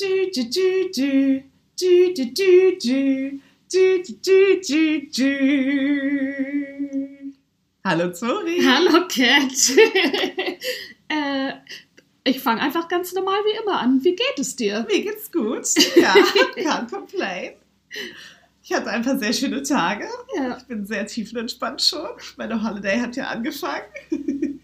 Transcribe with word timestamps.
Du, 0.00 0.06
du, 0.32 0.44
du, 0.44 0.90
du. 0.94 1.42
Du, 1.76 2.14
du, 2.14 2.24
du, 2.32 2.78
du. 2.78 3.40
Du, 3.68 4.02
du, 4.62 5.08
du. 5.10 5.32
Hallo 7.84 8.12
Zori. 8.12 8.60
Hallo 8.64 9.08
Cat. 9.08 9.50
äh, 11.08 11.52
ich 12.22 12.38
fange 12.38 12.60
einfach 12.60 12.86
ganz 12.86 13.12
normal 13.12 13.40
wie 13.40 13.60
immer 13.60 13.80
an. 13.80 14.04
Wie 14.04 14.14
geht 14.14 14.38
es 14.38 14.54
dir? 14.54 14.86
Mir 14.88 15.02
geht's 15.02 15.32
gut. 15.32 15.66
Ja, 15.96 16.14
can't 16.56 16.88
complain. 16.88 17.54
Ich 18.62 18.72
hatte 18.72 18.90
ein 18.90 19.02
paar 19.02 19.18
sehr 19.18 19.32
schöne 19.32 19.64
Tage. 19.64 20.06
Ja. 20.36 20.58
Ich 20.58 20.64
bin 20.68 20.86
sehr 20.86 21.08
tiefenentspannt 21.08 21.82
schon. 21.82 22.10
Meine 22.36 22.62
Holiday 22.62 23.00
hat 23.00 23.16
ja 23.16 23.26
angefangen. 23.26 23.82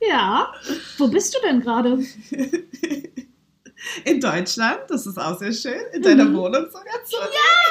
Ja. 0.00 0.50
Wo 0.96 1.08
bist 1.08 1.34
du 1.34 1.38
denn 1.46 1.60
gerade? 1.60 2.02
In 4.04 4.20
Deutschland, 4.20 4.80
das 4.88 5.06
ist 5.06 5.18
auch 5.18 5.38
sehr 5.38 5.52
schön. 5.52 5.80
In 5.92 6.02
deiner 6.02 6.24
Mhm. 6.24 6.36
Wohnung 6.36 6.66
sogar 6.66 7.04
zu. 7.04 7.16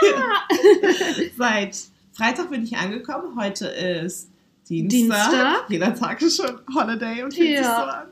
Ja. 0.05 1.25
Seit 1.37 1.77
Freitag 2.13 2.49
bin 2.49 2.63
ich 2.63 2.75
angekommen. 2.77 3.39
Heute 3.39 3.67
ist 3.67 4.29
Dienstag. 4.69 4.97
Dienstag. 5.29 5.69
Jeder 5.69 5.93
Tag 5.95 6.21
ist 6.21 6.37
schon 6.37 6.59
Holiday 6.73 7.23
und 7.23 7.33
fühlt 7.33 7.47
sich 7.47 7.55
Ja. 7.59 7.75
so 7.79 7.83
an. 7.91 8.07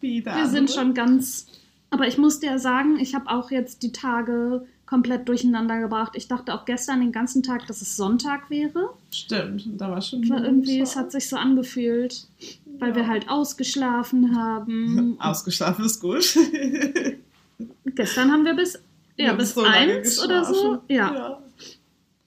Wie 0.00 0.24
Wir 0.24 0.46
sind 0.48 0.70
schon 0.70 0.94
ganz. 0.94 1.46
Aber 1.90 2.06
ich 2.06 2.18
muss 2.18 2.40
dir 2.40 2.58
sagen, 2.58 2.98
ich 2.98 3.14
habe 3.14 3.28
auch 3.30 3.50
jetzt 3.50 3.82
die 3.82 3.92
Tage 3.92 4.66
komplett 4.92 5.26
durcheinander 5.26 5.80
gebracht. 5.80 6.12
Ich 6.16 6.28
dachte 6.28 6.52
auch 6.52 6.66
gestern 6.66 7.00
den 7.00 7.12
ganzen 7.12 7.42
Tag, 7.42 7.66
dass 7.66 7.80
es 7.80 7.96
Sonntag 7.96 8.50
wäre. 8.50 8.90
Stimmt, 9.10 9.64
da 9.78 9.90
war 9.90 10.02
schon. 10.02 10.30
Aber 10.30 10.44
irgendwie, 10.44 10.80
es 10.80 10.96
hat 10.96 11.10
sich 11.12 11.30
so 11.30 11.36
angefühlt, 11.36 12.26
weil 12.78 12.90
Ja. 12.90 12.96
wir 12.96 13.06
halt 13.08 13.30
ausgeschlafen 13.30 14.36
haben. 14.36 15.16
Ausgeschlafen 15.18 15.86
ist 15.86 15.98
gut. 15.98 16.36
Gestern 17.86 18.30
haben 18.30 18.44
wir 18.44 18.54
bis, 18.54 18.78
Wir 19.16 19.24
ja, 19.24 19.30
haben 19.30 19.38
bis 19.38 19.54
so 19.54 19.62
eins 19.62 20.22
oder 20.22 20.44
so. 20.44 20.82
Ja, 20.88 21.14
ja. 21.14 21.38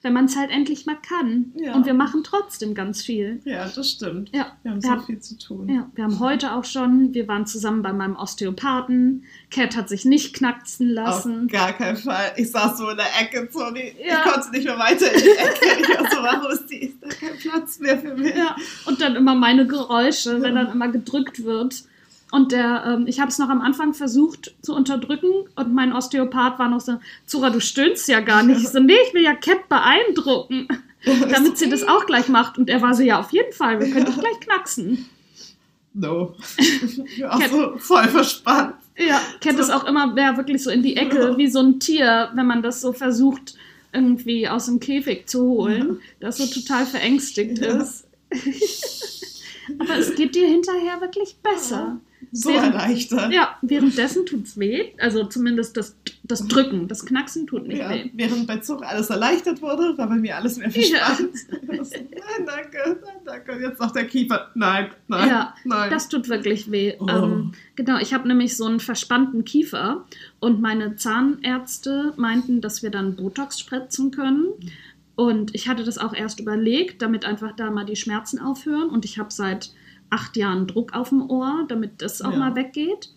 Wenn 0.06 0.14
man 0.14 0.26
es 0.26 0.38
halt 0.38 0.52
endlich 0.52 0.86
mal 0.86 0.96
kann. 1.02 1.52
Ja. 1.56 1.74
Und 1.74 1.88
wir 1.88 1.96
machen 1.96 2.24
trotzdem 2.24 2.76
ganz 2.76 3.02
viel. 3.02 3.42
Ja, 3.44 3.68
das 3.68 3.90
stimmt. 3.90 4.30
Ja, 4.34 4.54
Wir 4.62 4.72
haben 4.72 4.78
wir 4.78 4.88
so 4.88 4.90
haben- 4.92 5.04
viel 5.06 5.20
zu 5.20 5.36
tun. 5.38 5.68
Ja, 5.68 5.90
wir 5.96 6.04
haben 6.04 6.20
heute 6.20 6.54
auch 6.54 6.64
schon, 6.64 7.14
wir 7.16 7.28
waren 7.28 7.48
zusammen 7.48 7.82
bei 7.82 7.92
meinem 7.92 8.16
Osteopathen. 8.16 9.24
Cat 9.50 9.76
hat 9.76 9.90
sich 9.90 10.06
nicht 10.06 10.36
knacksen 10.36 10.90
Auf 10.98 11.06
lassen. 11.06 11.48
gar 11.48 11.74
keinen 11.74 11.98
Fall. 11.98 12.34
Ich 12.38 12.52
saß 12.52 12.78
so 12.78 12.88
in 12.90 12.98
der 12.98 13.08
Ecke, 13.20 13.50
Toni. 13.52 13.94
Ja. 14.08 14.24
Ich 14.26 14.32
konnte 14.32 14.52
nicht 14.52 14.66
mehr 14.66 14.78
weiter 14.78 15.12
in 15.12 15.22
die 15.22 15.30
Ecke. 15.30 15.82
Ich 15.82 15.90
war 16.00 16.12
so, 16.12 16.18
warum 16.22 16.52
ist, 16.52 16.68
die, 16.70 16.76
ist 16.86 16.98
da 17.02 17.10
kein 17.10 17.38
Platz 17.40 17.80
mehr 17.80 17.98
für 17.98 18.16
mich? 18.16 18.36
Ja, 18.36 18.56
und 18.86 19.02
dann 19.02 19.16
immer 19.16 19.34
meine 19.34 19.66
Geräusche, 19.66 20.42
wenn 20.42 20.54
dann 20.56 20.72
immer 20.72 20.90
gedrückt 20.90 21.44
wird. 21.44 21.84
Und 22.32 22.52
der, 22.52 22.84
ähm, 22.88 23.06
ich 23.08 23.20
habe 23.20 23.30
es 23.30 23.38
noch 23.38 23.50
am 23.50 23.62
Anfang 23.62 23.94
versucht 23.94 24.56
zu 24.62 24.74
unterdrücken 24.76 25.32
und 25.56 25.74
mein 25.74 25.94
Osteopath 25.94 26.60
war 26.60 26.70
noch 26.70 26.82
so, 26.82 27.00
Zora, 27.26 27.50
du 27.50 27.62
stöhnst 27.62 28.08
ja 28.08 28.20
gar 28.20 28.44
nicht. 28.44 28.62
Ich 28.62 28.70
so, 28.70 28.80
nee, 28.80 28.98
ich 29.08 29.14
will 29.14 29.24
ja 29.24 29.36
Cat 29.36 29.70
beeindrucken, 29.70 30.68
damit 31.06 31.58
sie 31.58 31.70
das 31.70 31.84
auch 31.84 32.06
gleich 32.06 32.28
macht. 32.28 32.58
Und 32.58 32.70
er 32.70 32.82
war 32.82 32.94
so, 32.94 33.04
ja, 33.04 33.20
auf 33.20 33.32
jeden 33.32 33.54
Fall, 33.54 33.80
wir 33.80 33.92
können 33.92 34.06
dich 34.06 34.18
gleich 34.18 34.40
knacksen. 34.42 35.06
No. 35.94 36.36
Ich 36.58 37.22
war 37.22 37.36
auch 37.36 37.48
so 37.48 37.78
voll 37.78 38.08
verspannt. 38.10 38.76
Ja, 38.98 39.22
Cat 39.40 39.58
ist 39.60 39.70
auch 39.70 39.86
immer 39.86 40.14
ja, 40.18 40.36
wirklich 40.36 40.62
so 40.64 40.70
in 40.70 40.84
die 40.84 40.98
Ecke, 40.98 41.38
wie 41.38 41.48
so 41.48 41.60
ein 41.60 41.80
Tier, 41.80 42.32
wenn 42.34 42.48
man 42.48 42.62
das 42.62 42.82
so 42.82 42.92
versucht, 42.92 43.56
irgendwie 43.94 44.48
aus 44.50 44.66
dem 44.66 44.80
Käfig 44.82 45.28
zu 45.28 45.42
holen, 45.44 46.02
das 46.20 46.38
so 46.38 46.46
total 46.48 46.86
verängstigt 46.86 47.60
Ja. 47.60 47.78
ist. 47.78 48.08
Aber 49.80 49.98
es 49.98 50.16
geht 50.16 50.36
dir 50.36 50.48
hinterher 50.48 51.00
wirklich 51.02 51.38
besser. 51.42 51.98
So 52.32 52.50
Während- 52.50 52.74
erleichtert. 52.76 53.32
Ja, 53.34 53.58
währenddessen 53.62 54.26
tut's 54.26 54.58
weh. 54.60 54.92
Also 55.00 55.24
zumindest 55.26 55.78
das, 55.78 55.96
das 56.24 56.48
Drücken, 56.48 56.88
das 56.88 57.06
Knacksen 57.06 57.48
tut 57.48 57.68
nicht 57.68 57.78
Ja, 57.80 57.90
weh. 57.90 58.10
während 58.14 58.48
bei 58.48 58.58
Zug 58.58 58.84
alles 58.84 59.10
erleichtert 59.10 59.62
wurde, 59.62 59.98
war 59.98 60.08
bei 60.08 60.16
mir 60.16 60.36
alles 60.36 60.58
mehr 60.58 60.70
verspannt. 60.72 61.30
So, 61.86 61.98
nein, 62.00 62.46
danke, 62.48 63.00
nein, 63.06 63.16
danke. 63.26 63.52
Und 63.52 63.62
jetzt 63.62 63.80
noch 63.80 63.92
der 63.92 64.06
Kiefer. 64.06 64.50
Nein, 64.56 64.88
nein, 65.08 65.30
Ja, 65.30 65.54
nein. 65.66 65.90
Das 65.92 66.10
tut 66.10 66.30
wirklich 66.30 66.72
weh. 66.72 66.94
Oh. 67.00 67.08
Ähm, 67.08 67.52
genau, 67.76 68.00
ich 68.00 68.12
habe 68.14 68.28
nämlich 68.28 68.58
so 68.58 68.66
einen 68.66 68.80
verspannten 68.80 69.46
Kiefer 69.46 70.06
und 70.40 70.62
meine 70.62 70.96
Zahnärzte 70.96 72.14
meinten, 72.18 72.62
dass 72.62 72.82
wir 72.82 72.90
dann 72.90 73.16
Botox 73.16 73.60
spritzen 73.60 74.10
können. 74.12 74.48
Und 75.16 75.54
ich 75.54 75.68
hatte 75.70 75.84
das 75.84 75.98
auch 75.98 76.14
erst 76.14 76.40
überlegt, 76.40 77.02
damit 77.02 77.24
einfach 77.24 77.56
da 77.56 77.70
mal 77.72 77.86
die 77.86 77.96
Schmerzen 77.96 78.40
aufhören. 78.40 78.90
Und 78.90 79.06
ich 79.06 79.20
habe 79.20 79.32
seit 79.32 79.72
acht 80.16 80.36
Jahren 80.38 80.66
Druck 80.68 80.94
auf 80.94 81.10
dem 81.10 81.30
Ohr, 81.30 81.66
damit 81.68 82.02
das 82.02 82.22
auch 82.22 82.32
Ja. 82.32 82.40
mal 82.40 82.56
weggeht. 82.56 83.10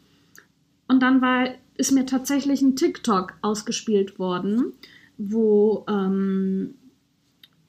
Und 0.89 1.01
dann 1.01 1.21
war, 1.23 1.49
ist 1.77 1.93
mir 1.93 2.07
tatsächlich 2.07 2.61
ein 2.63 2.77
TikTok 2.77 3.35
ausgespielt 3.43 4.19
worden, 4.19 4.73
wo 5.17 5.85
ähm, 5.89 6.75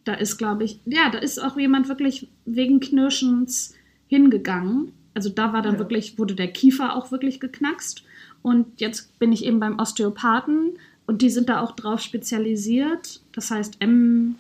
da 0.04 0.14
ist, 0.14 0.38
glaube 0.38 0.64
ich, 0.64 0.80
ja, 0.86 1.10
da 1.10 1.20
ist 1.20 1.40
auch 1.40 1.58
jemand 1.58 1.88
wirklich 1.90 2.28
wegen 2.46 2.80
Knirschens 2.80 3.76
hingegangen. 4.08 4.92
Also 5.14 5.30
da 5.30 5.54
war 5.54 5.62
dann 5.62 5.74
Ja. 5.74 5.80
wirklich, 5.80 6.18
wurde 6.18 6.36
der 6.36 6.52
Kiefer 6.52 6.96
auch 6.96 7.12
wirklich 7.12 7.40
geknackst. 7.40 8.04
Und 8.42 8.80
jetzt 8.80 9.20
bin 9.20 9.32
ich 9.34 9.44
eben 9.46 9.60
beim 9.60 9.80
Osteopathen 9.80 10.78
und 11.08 11.22
die 11.22 11.30
sind 11.30 11.50
da 11.50 11.62
auch 11.62 11.74
drauf 11.74 12.00
spezialisiert. 12.02 13.22
Das 13.34 13.52
heißt 13.52 13.78
M 13.80 14.36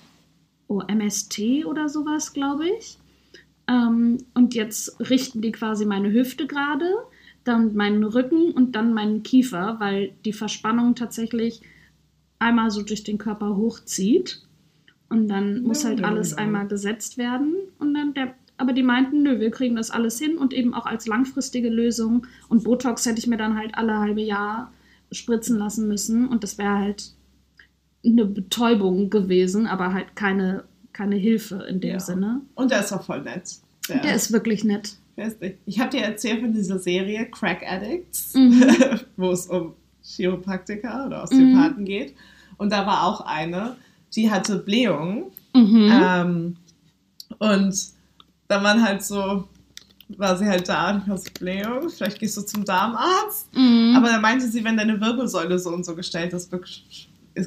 oh, 0.67 0.81
MST 0.87 1.65
oder 1.65 1.89
sowas, 1.89 2.31
glaube 2.33 2.65
ich. 2.79 2.98
Ähm, 3.69 4.17
und 4.33 4.55
jetzt 4.55 4.99
richten 5.09 5.41
die 5.41 5.51
quasi 5.51 5.85
meine 5.85 6.11
Hüfte 6.11 6.47
gerade, 6.47 6.85
dann 7.43 7.75
meinen 7.75 8.03
Rücken 8.03 8.51
und 8.51 8.75
dann 8.75 8.93
meinen 8.93 9.23
Kiefer, 9.23 9.77
weil 9.79 10.11
die 10.25 10.33
Verspannung 10.33 10.95
tatsächlich 10.95 11.61
einmal 12.39 12.71
so 12.71 12.81
durch 12.81 13.03
den 13.03 13.17
Körper 13.17 13.55
hochzieht. 13.55 14.41
Und 15.09 15.27
dann 15.27 15.61
muss 15.63 15.83
Ja, 15.83 15.89
halt 15.89 16.03
alles 16.03 16.31
ja. 16.31 16.37
einmal 16.37 16.67
gesetzt 16.67 17.17
werden. 17.17 17.55
Und 17.79 17.93
dann 17.93 18.13
der, 18.13 18.35
aber 18.57 18.73
die 18.73 18.83
meinten, 18.83 19.23
nö, 19.23 19.39
wir 19.39 19.51
kriegen 19.51 19.75
das 19.75 19.91
alles 19.91 20.19
hin 20.19 20.37
und 20.37 20.53
eben 20.53 20.73
auch 20.73 20.85
als 20.85 21.07
langfristige 21.07 21.69
Lösung. 21.69 22.25
Und 22.47 22.63
Botox 22.63 23.05
hätte 23.05 23.19
ich 23.19 23.27
mir 23.27 23.37
dann 23.37 23.57
halt 23.57 23.75
alle 23.75 23.99
halbe 23.99 24.21
Jahr 24.21 24.71
spritzen 25.11 25.57
lassen 25.57 25.87
müssen. 25.87 26.27
Und 26.27 26.43
das 26.43 26.57
wäre 26.57 26.77
halt 26.77 27.13
eine 28.05 28.25
Betäubung 28.25 29.09
gewesen, 29.09 29.67
aber 29.67 29.93
halt 29.93 30.15
keine, 30.15 30.63
keine 30.99 31.15
Hilfe 31.15 31.65
in 31.69 31.79
dem 31.79 31.91
Ja. 31.93 31.99
Sinne. 31.99 32.41
Und 32.55 32.71
der 32.71 32.81
ist 32.81 32.91
auch 32.91 33.03
voll 33.03 33.21
nett. 33.21 33.49
Der, 33.87 34.01
Der 34.01 34.15
ist 34.15 34.31
wirklich 34.33 34.63
nett. 34.65 34.97
ist 35.15 35.37
ich 35.65 35.79
habe 35.79 35.89
dir 35.91 36.01
erzählt 36.03 36.41
von 36.41 36.53
dieser 36.53 36.77
Serie 36.79 37.25
Crack 37.31 37.63
Addicts, 37.65 38.33
Mhm. 38.33 38.63
wo 39.17 39.31
es 39.31 39.47
um 39.47 39.73
Chiropraktiker 40.03 41.05
oder 41.07 41.23
Osteopathen 41.23 41.85
geht. 41.85 42.13
Und 42.57 42.71
da 42.73 42.85
war 42.85 43.03
auch 43.05 43.21
eine, 43.21 43.77
die 44.15 44.29
hatte 44.29 44.57
Blähungen. 44.57 45.25
Mhm. 45.55 45.89
Ähm, 45.91 46.55
und 47.37 47.75
dann 48.49 48.63
waren 48.63 48.83
halt 48.83 49.03
so, 49.03 49.47
war 50.17 50.37
sie 50.37 50.45
halt 50.45 50.67
da 50.67 50.91
und 50.91 51.03
ich 51.03 51.07
war 51.09 51.17
so, 51.17 51.29
Blähung, 51.39 51.89
vielleicht 51.89 52.19
gehst 52.19 52.35
du 52.37 52.41
zum 52.41 52.65
Darmarzt. 52.65 53.47
Mhm. 53.55 53.93
Aber 53.95 54.09
da 54.09 54.19
meinte 54.19 54.47
sie, 54.47 54.63
wenn 54.63 54.75
deine 54.77 54.99
Wirbelsäule 54.99 55.57
so 55.59 55.69
und 55.71 55.85
so 55.85 55.95
gestellt 55.95 56.33
ist, 56.33 56.51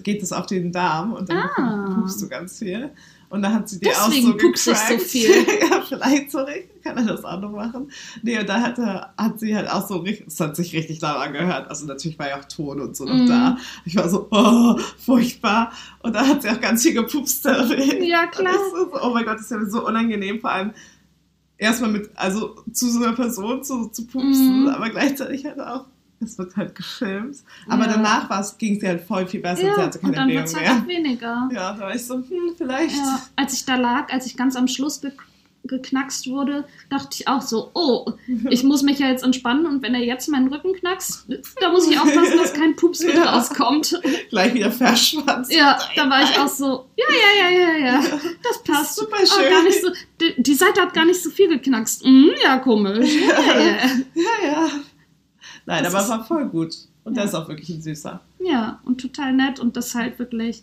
geht 0.05 0.23
es 0.23 0.33
auf 0.33 0.47
den 0.47 0.73
Darm 0.73 1.13
und 1.13 1.29
dann 1.29 1.39
Ah. 1.57 1.95
pupst 1.95 2.23
du 2.23 2.29
ganz 2.29 2.59
viel. 2.59 2.91
Und 3.33 3.41
dann 3.41 3.55
hat 3.55 3.67
sie 3.67 3.81
dir 3.81 3.93
auch 3.93 4.09
Deswegen 4.09 4.27
so 4.27 4.37
pupst 4.37 4.69
es 4.69 4.89
so 4.89 4.99
viel. 4.99 5.31
ja, 5.71 5.81
vielleicht 5.89 6.31
so 6.31 6.41
richtig, 6.41 6.83
kann 6.83 6.99
er 6.99 7.05
das 7.05 7.25
auch 7.25 7.41
noch 7.41 7.51
machen. 7.51 7.91
Nee, 8.23 8.39
und 8.39 8.47
da 8.47 8.61
hat, 8.61 8.79
er, 8.79 9.15
hat 9.17 9.41
sie 9.41 9.57
halt 9.57 9.71
auch 9.71 9.89
so 9.89 9.97
richtig, 9.97 10.27
es 10.27 10.39
hat 10.39 10.55
sich 10.55 10.75
richtig 10.75 11.01
laut 11.01 11.17
angehört. 11.17 11.71
Also 11.71 11.87
natürlich 11.87 12.19
war 12.19 12.29
ja 12.29 12.39
auch 12.39 12.45
Ton 12.45 12.79
und 12.81 12.95
so 12.95 13.07
noch 13.07 13.15
Mhm. 13.15 13.27
da. 13.29 13.57
Ich 13.87 13.97
war 13.97 14.07
so, 14.11 14.29
oh, 14.31 14.79
furchtbar. 14.99 15.73
Und 16.03 16.15
da 16.15 16.27
hat 16.27 16.43
sie 16.43 16.51
auch 16.51 16.61
ganz 16.61 16.83
viel 16.83 16.93
gepupst. 16.93 17.43
deswegen. 17.47 18.05
Ja, 18.05 18.27
klar. 18.27 18.53
so, 18.71 18.91
oh 19.01 19.15
mein 19.15 19.25
Gott, 19.25 19.37
das 19.37 19.45
ist 19.47 19.51
ja 19.51 19.65
so 19.65 19.87
unangenehm, 19.87 20.39
vor 20.39 20.51
allem 20.51 20.73
erstmal 21.57 21.91
mit, 21.91 22.11
also 22.17 22.57
zu 22.73 22.91
so 22.91 23.03
einer 23.03 23.15
Person 23.15 23.65
zu, 23.65 23.87
zu 23.89 24.07
pupsen, 24.07 24.65
Mhm. 24.65 24.69
aber 24.69 24.91
gleichzeitig 24.91 25.47
halt 25.47 25.59
auch, 25.59 25.87
es 26.23 26.39
wird 26.39 26.57
halt 26.57 26.75
gefilmt. 26.75 27.39
Aber 27.69 27.85
Ja. 27.87 27.93
danach 27.93 28.59
ging 28.59 28.77
es 28.77 28.83
ihr 28.83 28.89
halt 28.91 29.03
voll 29.03 29.27
viel 29.27 29.41
besser 29.41 29.63
und 29.63 29.75
sie 29.75 29.81
ja, 29.81 29.87
hatte 29.87 29.99
und 29.99 30.05
keine 30.05 30.17
dann 30.17 30.27
Blähung 30.27 30.41
wird 30.43 30.49
es 30.49 30.55
halt 30.57 30.67
mehr. 30.67 30.77
auch 30.83 30.89
weniger. 30.89 31.49
Ja, 31.53 31.73
da 31.75 31.81
war 31.81 31.95
ich 31.95 32.07
so, 32.07 32.15
hm, 32.15 32.55
vielleicht. 32.57 32.97
Ja, 32.97 33.23
als 33.37 33.53
ich 33.55 33.65
da 33.65 33.77
lag, 33.77 34.13
als 34.13 34.27
ich 34.27 34.37
ganz 34.37 34.57
am 34.57 34.69
Schluss 34.69 35.01
ge 35.01 35.13
geknackst 35.65 36.29
wurde, 36.29 36.65
dachte 36.91 37.11
ich 37.13 37.29
auch 37.29 37.41
so, 37.41 37.71
oh, 37.75 38.11
ich 38.51 38.65
muss 38.65 38.83
mich 38.83 38.99
ja 38.99 39.07
jetzt 39.07 39.23
entspannen 39.23 39.65
und 39.67 39.81
wenn 39.81 39.95
er 39.95 40.01
jetzt 40.01 40.29
meinen 40.29 40.53
Rücken 40.53 40.73
knackst, 40.75 41.27
da 41.61 41.71
muss 41.71 41.87
ich 41.89 41.97
aufpassen, 42.01 42.37
dass 42.37 42.53
kein 42.53 42.75
Pups 42.75 43.05
mit 43.05 43.15
Ja. 43.15 43.31
rauskommt. 43.31 44.01
Gleich 44.31 44.55
wieder 44.55 44.73
verschwanzt. 44.73 45.53
Ja, 45.55 45.79
da 45.95 46.11
war 46.11 46.21
ich 46.25 46.37
auch 46.37 46.49
so, 46.49 46.87
ja, 46.97 47.05
ja, 47.15 47.49
ja, 47.49 47.69
ja, 47.79 47.87
ja, 48.01 48.01
das 48.43 48.63
passt. 48.65 48.97
Super 48.97 49.19
schön. 49.19 49.51
gar 49.51 49.63
nicht 49.63 49.81
so, 49.81 49.91
die, 50.21 50.43
die 50.43 50.55
Seite 50.55 50.81
hat 50.83 50.95
gar 50.95 51.05
nicht 51.05 51.23
so 51.23 51.31
viel 51.31 51.49
geknackst. 51.49 52.05
Mhm, 52.05 52.31
ja, 52.43 52.59
komisch. 52.59 53.09
Ja, 53.15 53.55
ja, 53.55 53.77
Ja, 54.15 54.47
ja. 54.51 54.69
Nein, 55.67 55.85
Das 55.85 55.95
aber 55.95 56.09
war 56.09 56.25
voll 56.25 56.47
gut. 56.49 56.75
Und 57.05 57.15
Ja. 57.17 57.23
der 57.23 57.25
ist 57.25 57.35
auch 57.35 57.49
wirklich 57.49 57.69
ein 57.71 57.83
Süßer. 57.83 58.21
ja, 58.41 58.81
und 58.85 59.01
total 59.01 59.33
nett 59.33 59.59
und 59.61 59.77
das 59.77 59.95
halt 59.95 60.19
wirklich, 60.19 60.63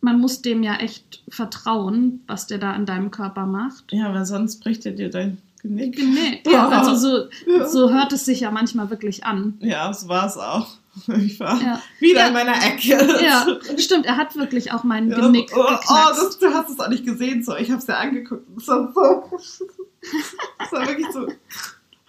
man 0.00 0.20
muss 0.20 0.40
dem 0.42 0.62
ja 0.62 0.76
echt 0.76 1.22
vertrauen, 1.28 2.22
was 2.26 2.46
der 2.46 2.58
da 2.58 2.74
in 2.74 2.86
deinem 2.86 3.10
Körper 3.10 3.46
macht. 3.46 3.84
Ja, 3.92 4.12
weil 4.14 4.24
sonst 4.24 4.60
bricht 4.62 4.86
er 4.86 4.92
dir 4.92 5.10
dein 5.10 5.38
Genick. 5.62 5.98
Nee, 5.98 6.42
ja, 6.46 6.52
Ja. 6.52 6.68
also 6.68 6.94
so, 6.94 7.28
Ja. 7.50 7.68
so 7.68 7.90
hört 7.90 8.12
es 8.12 8.24
sich 8.24 8.40
ja 8.40 8.50
manchmal 8.50 8.88
wirklich 8.90 9.24
an. 9.24 9.54
Ja, 9.60 9.92
so 9.92 10.08
war 10.08 10.26
es 10.26 10.36
auch. 10.36 10.68
Ich 11.18 11.38
war 11.38 11.60
Ja. 11.62 11.80
wieder 12.00 12.20
Ja. 12.20 12.26
in 12.28 12.32
meiner 12.32 12.54
Ecke. 12.64 13.22
Ja, 13.24 13.46
stimmt, 13.78 14.06
er 14.06 14.16
hat 14.16 14.34
wirklich 14.36 14.72
auch 14.72 14.82
mein 14.84 15.10
Ja, 15.10 15.20
Genick 15.20 15.50
oh, 15.54 15.60
oh, 15.60 15.76
geknackst. 15.76 16.22
das, 16.22 16.38
du 16.38 16.46
hast 16.54 16.70
es 16.70 16.80
auch 16.80 16.88
nicht 16.88 17.04
gesehen, 17.04 17.42
so. 17.44 17.54
Ich 17.56 17.70
habe 17.70 17.80
es 17.80 17.86
ja 17.86 17.96
angeguckt. 17.98 18.44
Es 18.56 18.66
war 18.68 18.92
so. 18.94 19.36
Es 20.58 20.72
war 20.72 20.86
wirklich 20.86 21.06
so. 21.12 21.26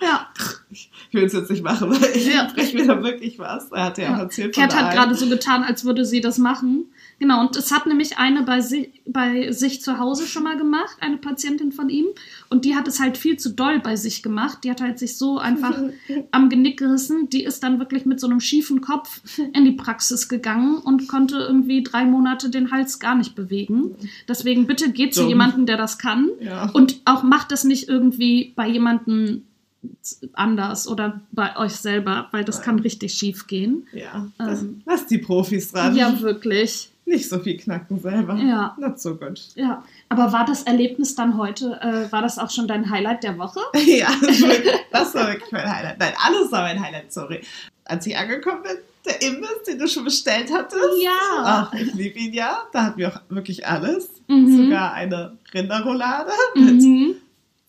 Ja. 0.01 0.27
Ich 0.69 0.89
will 1.11 1.23
es 1.25 1.33
jetzt 1.33 1.49
nicht 1.51 1.63
machen, 1.63 1.91
weil 1.91 2.09
ich 2.15 2.33
Ja. 2.33 2.47
breche 2.53 2.77
mir 2.77 2.87
da 2.87 3.03
wirklich 3.03 3.37
was. 3.39 3.71
Er 3.71 3.83
hatte 3.85 4.01
ja, 4.03 4.09
auch 4.13 4.17
Ja. 4.17 4.23
erzählt 4.23 4.55
von 4.55 4.63
Cat 4.63 4.71
der 4.73 4.85
hat 4.85 4.93
gerade 4.93 5.15
so 5.15 5.27
getan, 5.27 5.63
als 5.63 5.83
würde 5.85 6.05
sie 6.05 6.21
das 6.21 6.37
machen. 6.37 6.85
Genau, 7.19 7.41
und 7.41 7.55
es 7.55 7.71
hat 7.71 7.85
nämlich 7.85 8.17
eine 8.17 8.43
bei, 8.43 8.61
si 8.61 8.93
bei 9.05 9.51
sich 9.51 9.81
zu 9.81 9.99
Hause 9.99 10.25
schon 10.25 10.43
mal 10.43 10.57
gemacht, 10.57 10.95
eine 11.01 11.17
Patientin 11.17 11.71
von 11.71 11.89
ihm. 11.89 12.05
Und 12.49 12.65
die 12.65 12.75
hat 12.75 12.87
es 12.87 12.99
halt 12.99 13.17
viel 13.17 13.37
zu 13.37 13.49
doll 13.51 13.79
bei 13.79 13.95
sich 13.95 14.23
gemacht. 14.23 14.59
Die 14.63 14.71
hat 14.71 14.81
halt 14.81 14.97
sich 14.97 15.17
so 15.17 15.37
einfach 15.37 15.77
am 16.31 16.49
Genick 16.49 16.79
gerissen. 16.79 17.29
Die 17.29 17.43
ist 17.43 17.61
dann 17.63 17.77
wirklich 17.79 18.05
mit 18.05 18.19
so 18.19 18.27
einem 18.27 18.39
schiefen 18.39 18.81
Kopf 18.81 19.21
in 19.53 19.65
die 19.65 19.73
Praxis 19.73 20.29
gegangen 20.29 20.77
und 20.77 21.07
konnte 21.09 21.35
irgendwie 21.37 21.83
drei 21.83 22.05
Monate 22.05 22.49
den 22.49 22.71
Hals 22.71 22.99
gar 22.99 23.15
nicht 23.15 23.35
bewegen. 23.35 23.95
Deswegen 24.27 24.65
bitte 24.65 24.91
geht 24.91 25.13
zu 25.13 25.21
Dumm. 25.21 25.29
jemandem, 25.29 25.65
der 25.65 25.77
das 25.77 25.97
kann. 25.99 26.29
Ja. 26.39 26.69
Und 26.71 27.01
auch 27.05 27.21
macht 27.23 27.51
das 27.51 27.65
nicht 27.65 27.87
irgendwie 27.89 28.53
bei 28.55 28.67
jemandem 28.67 29.43
anders 30.33 30.87
oder 30.87 31.21
bei 31.31 31.55
euch 31.57 31.73
selber, 31.73 32.27
weil 32.31 32.43
das 32.43 32.61
kann 32.61 32.79
richtig 32.79 33.13
schief 33.13 33.47
gehen. 33.47 33.87
ja. 33.93 34.27
Das, 34.37 34.61
Ähm. 34.61 34.81
lass 34.85 35.07
die 35.07 35.17
Profis 35.17 35.71
dran. 35.71 35.95
Ja, 35.95 36.19
wirklich. 36.21 36.89
Nicht 37.05 37.27
so 37.27 37.39
viel 37.39 37.57
knacken 37.57 37.99
selber. 37.99 38.35
Ja. 38.35 38.75
Not 38.79 38.99
so 39.01 39.15
good. 39.15 39.39
Ja. 39.55 39.83
Aber 40.09 40.31
war 40.31 40.45
das 40.45 40.63
Erlebnis 40.63 41.15
dann 41.15 41.35
heute, 41.37 41.79
äh, 41.81 42.11
war 42.11 42.21
das 42.21 42.37
auch 42.37 42.51
schon 42.51 42.67
dein 42.67 42.89
Highlight 42.89 43.23
der 43.23 43.37
Woche? 43.37 43.59
Ja, 43.85 44.07
das 44.21 44.41
war 44.41 44.49
wirklich- 44.49 44.73
das 44.91 45.15
war 45.15 45.27
wirklich 45.27 45.51
mein 45.51 45.69
Highlight. 45.75 45.99
Nein, 45.99 46.13
alles 46.25 46.51
war 46.51 46.61
mein 46.61 46.79
Highlight, 46.79 47.11
sorry. 47.11 47.41
Als 47.85 48.05
ich 48.05 48.15
angekommen 48.15 48.61
bin, 48.63 48.77
der 49.05 49.19
Imbiss, 49.23 49.63
den 49.67 49.79
du 49.79 49.87
schon 49.87 50.05
bestellt 50.05 50.51
hattest. 50.53 50.79
Ja. 51.03 51.11
Ach, 51.43 51.73
ich 51.73 51.91
liebe 51.95 52.19
ihn 52.19 52.33
ja. 52.33 52.59
Da 52.71 52.83
hatten 52.85 52.99
wir 52.99 53.09
auch 53.09 53.19
wirklich 53.29 53.65
alles. 53.67 54.07
Mhm. 54.27 54.63
Sogar 54.65 54.93
eine 54.93 55.33
Rinderroulade 55.53 56.31
mit 56.55 56.75
Mhm. 56.81 57.15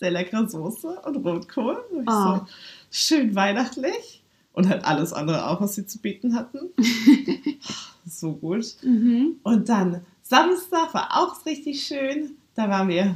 Sehr 0.03 0.11
leckerer 0.11 0.49
Soße 0.49 0.89
und 1.07 1.17
Rotkohl. 1.25 1.79
Und 1.93 2.09
Oh. 2.09 2.35
so 2.41 2.47
schön 2.91 3.35
weihnachtlich. 3.37 4.23
Und 4.53 4.69
halt 4.69 4.85
alles 4.85 5.13
andere 5.13 5.49
auch, 5.49 5.61
was 5.61 5.77
sie 5.77 5.87
zu 5.87 5.99
bieten 6.01 6.35
hatten. 6.35 6.59
so 8.07 8.33
gut. 8.33 8.67
Mhm. 8.83 9.37
Und 9.45 9.69
dann 9.69 10.03
Samstag 10.23 10.93
war 10.93 11.09
auch 11.19 11.47
richtig 11.47 11.87
schön. 11.87 12.33
Da 12.55 12.69
waren 12.69 12.89
wir 12.89 13.15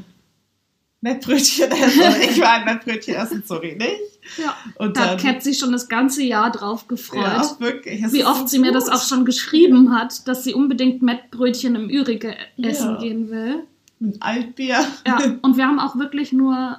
Mettbrötchen 1.03 1.71
essen. 1.71 2.21
ich 2.31 2.41
war 2.41 2.53
ein 2.53 2.65
Mettbrötchen 2.65 3.15
essen, 3.17 3.43
sorry, 3.45 3.77
nicht. 3.77 4.39
Ja. 4.39 4.57
Und 4.77 4.97
Da 4.97 5.19
hat 5.23 5.43
sich 5.43 5.59
schon 5.59 5.73
das 5.73 5.89
ganze 5.89 6.23
Jahr 6.23 6.51
drauf 6.51 6.89
gefreut. 6.89 7.21
ja, 7.23 7.57
wirklich. 7.59 8.03
es 8.03 8.13
Wie 8.13 8.25
oft 8.25 8.43
so 8.43 8.47
sie 8.47 8.59
mir 8.59 8.73
das 8.73 8.85
gut. 8.87 8.95
auch 8.95 9.03
schon 9.03 9.25
geschrieben 9.25 9.95
hat, 9.95 10.27
dass 10.27 10.43
sie 10.45 10.55
unbedingt 10.55 11.03
Mettbrötchen 11.03 11.75
im 11.75 11.91
Ürige 11.91 12.35
essen 12.57 12.93
Ja. 12.95 12.99
gehen 12.99 13.29
will. 13.31 13.65
Mit 13.99 14.23
Altbier. 14.23 14.85
Ja, 15.07 15.19
und 15.43 15.57
wir 15.57 15.67
haben 15.67 15.79
auch 15.81 15.97
wirklich 15.97 16.33
nur, 16.33 16.79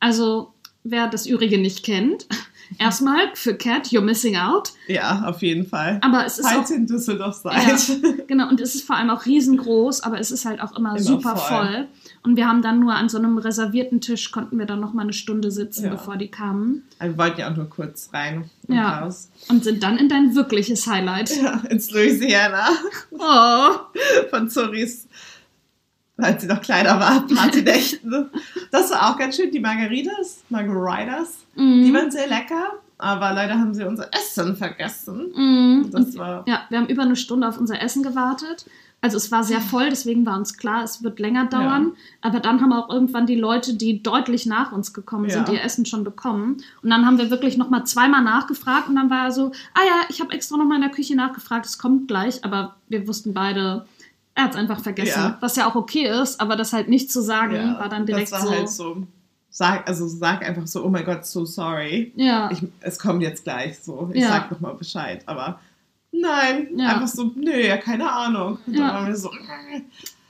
also 0.00 0.52
wer 0.82 1.08
das 1.08 1.26
Ürige 1.26 1.58
nicht 1.58 1.84
kennt, 1.84 2.26
erstmal 2.78 3.18
für 3.34 3.54
Cat, 3.54 3.88
you're 3.88 4.00
missing 4.00 4.36
out. 4.36 4.70
Ja, 4.86 5.24
auf 5.26 5.42
jeden 5.42 5.66
Fall. 5.66 5.98
Aber 6.02 6.24
es 6.24 6.38
ist 6.38 6.46
auch 6.46 6.50
Falls 6.52 6.70
ihr 6.70 6.76
in 6.76 6.86
Düsseldorf 6.86 7.34
seid. 7.36 7.80
Genau, 8.26 8.48
und 8.48 8.58
es 8.60 8.74
ist 8.74 8.86
vor 8.86 8.96
allem 8.96 9.10
auch 9.10 9.26
riesengroß, 9.26 10.00
aber 10.02 10.18
es 10.18 10.30
ist 10.30 10.46
halt 10.46 10.60
auch 10.62 10.74
immer, 10.76 10.90
Immer 10.92 10.98
super 11.00 11.36
voll. 11.36 11.66
voll. 11.66 11.88
Und 12.22 12.36
wir 12.36 12.48
haben 12.48 12.62
dann 12.62 12.80
nur 12.80 12.94
an 12.94 13.10
so 13.10 13.18
einem 13.18 13.36
reservierten 13.36 14.00
Tisch, 14.00 14.32
konnten 14.32 14.58
wir 14.58 14.64
dann 14.64 14.80
noch 14.80 14.94
mal 14.94 15.02
eine 15.02 15.12
Stunde 15.12 15.50
sitzen, 15.50 15.84
Ja. 15.84 15.90
bevor 15.90 16.16
die 16.16 16.28
kamen. 16.30 16.82
Wir 16.98 17.16
wollten 17.18 17.40
ja 17.40 17.50
auch 17.52 17.56
nur 17.56 17.68
kurz 17.68 18.08
rein 18.14 18.50
und 18.66 18.74
Ja. 18.74 19.00
raus. 19.00 19.28
Und 19.50 19.62
sind 19.62 19.82
dann 19.82 19.98
in 19.98 20.08
dein 20.08 20.34
wirkliches 20.34 20.86
Highlight. 20.86 21.36
Ja, 21.36 21.60
ins 21.68 21.90
Louisiana 21.90 22.66
Oh, 23.10 23.70
von 24.30 24.48
Zoris, 24.48 25.06
als 26.16 26.42
sie 26.42 26.48
noch 26.48 26.60
kleiner 26.60 26.98
war, 27.00 27.26
Partynächten. 27.34 28.30
Das 28.70 28.90
war 28.90 29.10
auch 29.10 29.18
ganz 29.18 29.36
schön. 29.36 29.50
Die 29.50 29.60
Margaritas, 29.60 30.42
Margaritas, 30.48 31.38
die 31.56 31.62
mm, 31.90 31.94
waren 31.94 32.10
sehr 32.10 32.28
lecker, 32.28 32.74
aber 32.98 33.32
leider 33.32 33.54
haben 33.58 33.74
sie 33.74 33.84
unser 33.84 34.08
Essen 34.14 34.56
vergessen. 34.56 35.32
mm. 35.34 35.90
Das 35.90 36.16
war 36.16 36.44
ja, 36.46 36.62
wir 36.68 36.78
haben 36.78 36.88
über 36.88 37.02
eine 37.02 37.16
Stunde 37.16 37.48
auf 37.48 37.58
unser 37.58 37.80
Essen 37.82 38.02
gewartet. 38.02 38.66
Also 39.00 39.18
es 39.18 39.30
war 39.30 39.44
sehr 39.44 39.60
voll, 39.60 39.90
deswegen 39.90 40.24
war 40.24 40.38
uns 40.38 40.56
klar, 40.56 40.82
es 40.82 41.02
wird 41.02 41.18
länger 41.20 41.44
dauern. 41.44 41.92
Aber 42.22 42.40
dann 42.40 42.62
haben 42.62 42.72
auch 42.72 42.88
irgendwann 42.88 43.26
die 43.26 43.34
Leute, 43.34 43.74
die 43.74 44.02
deutlich 44.02 44.46
nach 44.46 44.72
uns 44.72 44.94
gekommen 44.94 45.28
sind, 45.28 45.46
Ja. 45.48 45.54
ihr 45.56 45.62
Essen 45.62 45.84
schon 45.84 46.04
bekommen. 46.04 46.56
Und 46.82 46.88
dann 46.88 47.04
haben 47.04 47.18
wir 47.18 47.28
wirklich 47.28 47.58
noch 47.58 47.68
mal 47.68 47.84
zweimal 47.84 48.22
nachgefragt 48.22 48.88
und 48.88 48.96
dann 48.96 49.10
war 49.10 49.26
er 49.26 49.32
so, 49.32 49.52
ah 49.74 49.80
ja, 49.86 50.06
ich 50.08 50.22
habe 50.22 50.32
extra 50.32 50.56
noch 50.56 50.64
mal 50.64 50.76
in 50.76 50.80
der 50.80 50.90
Küche 50.90 51.14
nachgefragt, 51.16 51.66
es 51.66 51.76
kommt 51.76 52.08
gleich. 52.08 52.42
Aber 52.46 52.76
wir 52.88 53.06
wussten 53.06 53.34
beide, 53.34 53.84
er 54.34 54.44
hat 54.44 54.50
es 54.52 54.56
einfach 54.56 54.80
vergessen. 54.80 55.20
Ja. 55.20 55.38
Was 55.40 55.56
ja 55.56 55.68
auch 55.68 55.74
okay 55.76 56.06
ist, 56.08 56.40
aber 56.40 56.56
das 56.56 56.72
halt 56.72 56.88
nicht 56.88 57.10
zu 57.12 57.22
sagen, 57.22 57.54
ja, 57.54 57.78
war 57.78 57.88
dann 57.88 58.04
direkt 58.06 58.32
das 58.32 58.40
war 58.40 58.46
so. 58.48 58.50
halt 58.54 58.68
so. 58.68 59.06
Sag, 59.50 59.86
also 59.88 60.08
sag 60.08 60.44
einfach 60.44 60.66
so, 60.66 60.84
oh 60.84 60.88
mein 60.88 61.04
Gott, 61.04 61.24
so 61.24 61.44
sorry. 61.44 62.12
Ja, 62.16 62.50
Ich, 62.50 62.60
es 62.80 62.98
kommt 62.98 63.22
jetzt 63.22 63.44
gleich 63.44 63.78
so. 63.78 64.10
Ich 64.12 64.22
Ja. 64.22 64.28
sag 64.28 64.50
noch 64.50 64.58
mal 64.58 64.74
Bescheid. 64.74 65.22
Aber 65.26 65.60
nein, 66.10 66.68
Ja. 66.76 66.94
einfach 66.94 67.06
so, 67.06 67.30
nö, 67.36 67.60
ja, 67.60 67.76
keine 67.76 68.10
Ahnung. 68.10 68.58
Und 68.66 68.74
dann 68.76 68.82
Ja. 68.88 68.94
waren 68.94 69.06
wir 69.06 69.16
so, 69.16 69.30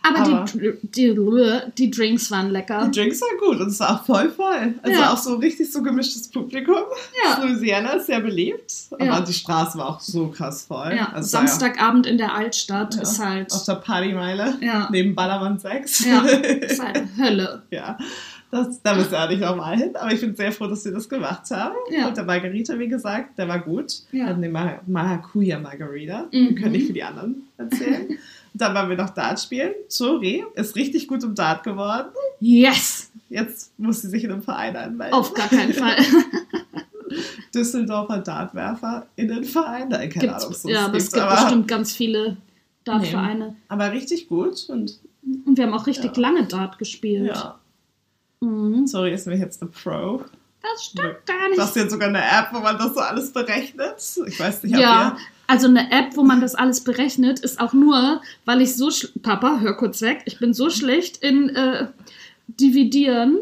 aber, 0.04 0.18
aber- 0.18 0.44
die, 0.52 0.72
die, 0.82 1.60
die 1.78 1.90
Drinks 1.90 2.30
waren 2.30 2.50
lecker. 2.50 2.86
die 2.92 2.98
Drinks 3.00 3.20
waren 3.20 3.38
gut 3.38 3.60
und 3.60 3.68
es 3.68 3.80
war 3.80 3.94
auch 4.00 4.04
voll 4.04 4.30
voll. 4.30 4.74
Also 4.82 5.00
Ja. 5.00 5.12
auch 5.12 5.16
so 5.18 5.36
richtig 5.36 5.72
so 5.72 5.82
gemischtes 5.82 6.28
Publikum. 6.28 6.76
Ja. 7.24 7.42
Louisiana 7.42 7.92
ist 7.94 8.06
sehr 8.06 8.20
beliebt, 8.20 8.72
aber 8.92 9.04
Ja. 9.04 9.20
die 9.20 9.32
Straße 9.32 9.78
war 9.78 9.88
auch 9.88 10.00
so 10.00 10.28
krass 10.28 10.64
voll. 10.66 10.92
Ja, 10.96 11.10
Also 11.12 11.28
Samstagabend 11.30 12.06
in 12.06 12.18
der 12.18 12.34
Altstadt 12.34 12.94
ist 12.96 13.18
halt, 13.18 13.52
auf 13.52 13.64
der 13.64 13.74
Partymeile 13.76 14.54
neben 14.90 15.14
Ballermann 15.14 15.58
6. 15.58 16.04
ja, 16.06 16.20
ist 16.24 16.82
halt 16.82 17.02
Hölle. 17.18 17.62
ja. 17.70 17.96
Das, 18.50 18.80
da 18.82 18.94
müssen 18.94 19.10
wir 19.10 19.24
auch 19.24 19.28
nicht 19.28 19.40
nochmal 19.40 19.76
hin, 19.76 19.96
aber 19.96 20.12
ich 20.12 20.20
bin 20.20 20.36
sehr 20.36 20.52
froh, 20.52 20.68
dass 20.68 20.84
sie 20.84 20.92
das 20.92 21.08
gemacht 21.08 21.50
haben. 21.50 21.74
Ja. 21.90 22.06
Und 22.06 22.16
der 22.16 22.22
Margarita, 22.22 22.78
wie 22.78 22.86
gesagt, 22.86 23.36
der 23.36 23.48
war 23.48 23.58
gut. 23.58 24.02
Ja. 24.12 24.18
Wir 24.20 24.26
hatten 24.26 24.42
den 24.42 24.52
Maracuja 24.86 25.58
Margarita. 25.58 26.28
Mhm. 26.30 26.50
Wir 26.50 26.54
können 26.54 26.70
nicht 26.72 26.86
für 26.86 26.92
die 26.92 27.02
anderen 27.02 27.48
erzählen. 27.56 28.16
Dann 28.56 28.72
waren 28.74 28.88
wir 28.88 28.96
noch 28.96 29.10
Dart 29.10 29.40
spielen. 29.40 29.72
Zori 29.88 30.44
ist 30.54 30.76
richtig 30.76 31.08
gut 31.08 31.22
im 31.24 31.34
Dart 31.34 31.64
geworden. 31.64 32.08
Yes! 32.40 33.10
Jetzt 33.28 33.72
muss 33.78 34.02
sie 34.02 34.08
sich 34.08 34.22
in 34.22 34.30
einem 34.32 34.42
Verein 34.42 34.76
anmelden. 34.76 35.12
Auf 35.12 35.34
gar 35.34 35.48
keinen 35.48 35.72
Fall. 35.72 35.96
Düsseldorfer 37.54 38.18
Dartwerfer 38.18 39.06
in 39.16 39.28
den 39.28 39.44
Verein. 39.44 39.88
Nein, 39.88 40.08
keine 40.10 40.34
Ahnung, 40.36 40.48
Gibt's, 40.50 40.64
es 40.64 40.70
ja, 40.70 40.78
das 40.80 40.84
aber 40.88 40.96
es 40.98 41.10
gibt, 41.12 41.22
aber, 41.22 41.42
bestimmt 41.42 41.68
ganz 41.68 41.92
viele 41.94 42.36
Dartvereine. 42.84 43.56
aber 43.68 43.92
richtig 43.92 44.28
gut. 44.28 44.66
Und 44.68 44.98
Und 45.46 45.56
wir 45.58 45.66
haben 45.66 45.74
auch 45.74 45.86
richtig 45.86 46.16
Ja. 46.16 46.20
lange 46.22 46.44
Dart 46.46 46.78
gespielt. 46.78 47.28
ja, 47.34 47.58
Mhm. 48.40 48.86
Zori 48.86 49.12
ist 49.12 49.26
nämlich 49.26 49.42
jetzt 49.42 49.62
eine 49.62 49.70
Pro. 49.70 50.22
Das 50.62 50.84
stimmt 50.84 51.24
gar 51.26 51.48
Du 51.54 51.60
hast 51.60 51.74
nicht. 51.76 51.82
jetzt 51.84 51.92
sogar 51.92 52.08
eine 52.08 52.20
App, 52.22 52.48
wo 52.52 52.58
man 52.60 52.76
das 52.78 52.94
so 52.94 53.00
alles 53.00 53.32
berechnet. 53.32 53.96
Ich 54.26 54.38
weiß 54.40 54.62
nicht, 54.62 54.74
ob 54.74 54.80
Ja, 54.80 55.16
ihr... 55.16 55.16
also 55.46 55.68
eine 55.68 55.90
App, 55.90 56.16
wo 56.16 56.22
man 56.22 56.40
das 56.40 56.54
alles 56.54 56.82
berechnet, 56.82 57.40
ist 57.40 57.60
auch 57.60 57.72
nur, 57.72 58.20
weil 58.44 58.60
ich 58.62 58.74
so, 58.76 58.90
Papa, 59.22 59.60
hör 59.60 59.74
kurz 59.76 60.00
weg, 60.02 60.22
ich 60.26 60.38
bin 60.38 60.54
so 60.54 60.70
schlecht 60.70 61.18
in 61.18 61.48
äh, 61.50 61.86
Dividieren. 62.48 63.38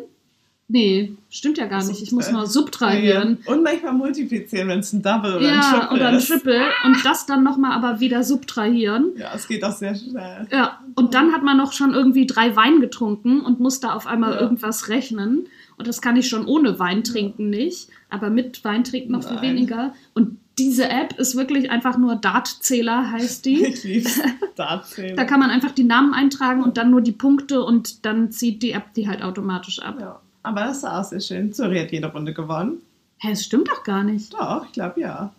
Nee, 0.68 1.12
stimmt 1.28 1.58
ja 1.58 1.66
gar 1.66 1.84
nicht. 1.84 2.00
Ich 2.02 2.12
muss 2.12 2.30
nur 2.30 2.46
subtrahieren. 2.46 3.38
Und 3.44 3.62
manchmal 3.62 3.92
multiplizieren, 3.92 4.68
wenn 4.68 4.78
es 4.78 4.92
ein 4.94 5.02
Double 5.02 5.34
oder 5.36 5.46
ein 5.48 5.54
Ja, 5.54 5.60
Triple 5.80 5.96
oder 5.96 6.08
ein 6.08 6.14
ist. 6.14 6.28
Triple 6.28 6.62
und 6.84 7.04
das 7.04 7.26
dann 7.26 7.42
nochmal 7.42 7.72
aber 7.72 8.00
wieder 8.00 8.22
subtrahieren. 8.22 9.10
Ja, 9.16 9.32
es 9.34 9.46
geht 9.48 9.62
auch 9.64 9.72
sehr 9.76 9.94
schnell. 9.94 10.46
Ja, 10.50 10.80
und 10.94 11.12
dann 11.12 11.32
hat 11.32 11.42
man 11.42 11.58
noch 11.58 11.74
schon 11.74 11.92
irgendwie 11.92 12.26
drei 12.26 12.56
Wein 12.56 12.80
getrunken 12.80 13.40
und 13.42 13.60
muss 13.60 13.80
da 13.80 13.92
auf 13.92 14.06
einmal 14.06 14.32
Ja. 14.34 14.40
irgendwas 14.40 14.88
rechnen. 14.88 15.46
Und 15.76 15.88
das 15.88 16.00
kann 16.00 16.16
ich 16.16 16.28
schon 16.28 16.46
ohne 16.46 16.78
Wein 16.78 17.04
trinken 17.04 17.50
nicht, 17.50 17.88
aber 18.08 18.30
mit 18.30 18.64
Wein 18.64 18.84
trinken 18.84 19.12
noch 19.12 19.28
viel 19.28 19.42
weniger. 19.42 19.92
Und 20.14 20.38
diese 20.58 20.88
App 20.88 21.18
ist 21.18 21.36
wirklich 21.36 21.70
einfach 21.70 21.96
nur 21.96 22.16
Dartzähler, 22.16 23.10
heißt 23.10 23.44
die. 23.46 23.64
Ich 23.64 23.84
lieb's. 23.84 24.20
Dartzählen. 24.56 25.16
Da 25.16 25.24
kann 25.24 25.40
man 25.40 25.50
einfach 25.50 25.70
die 25.72 25.84
Namen 25.84 26.12
eintragen 26.14 26.62
und 26.62 26.76
dann 26.76 26.90
nur 26.90 27.00
die 27.00 27.12
Punkte 27.12 27.62
und 27.64 28.04
dann 28.04 28.30
zieht 28.32 28.62
die 28.62 28.72
App 28.72 28.92
die 28.94 29.08
halt 29.08 29.22
automatisch 29.22 29.80
ab. 29.80 29.96
ja. 30.00 30.20
Aber 30.44 30.60
das 30.64 30.82
war 30.82 31.00
auch 31.00 31.04
sehr 31.04 31.20
schön. 31.20 31.52
Zuri 31.52 31.78
hat 31.78 31.92
jede 31.92 32.08
Runde 32.12 32.34
gewonnen. 32.34 32.78
Hä, 33.18 33.30
das 33.30 33.44
stimmt 33.44 33.68
doch 33.68 33.84
gar 33.84 34.02
nicht. 34.02 34.34
Doch, 34.34 34.66
ich 34.66 34.72
glaube 34.72 35.00
ja. 35.00 35.32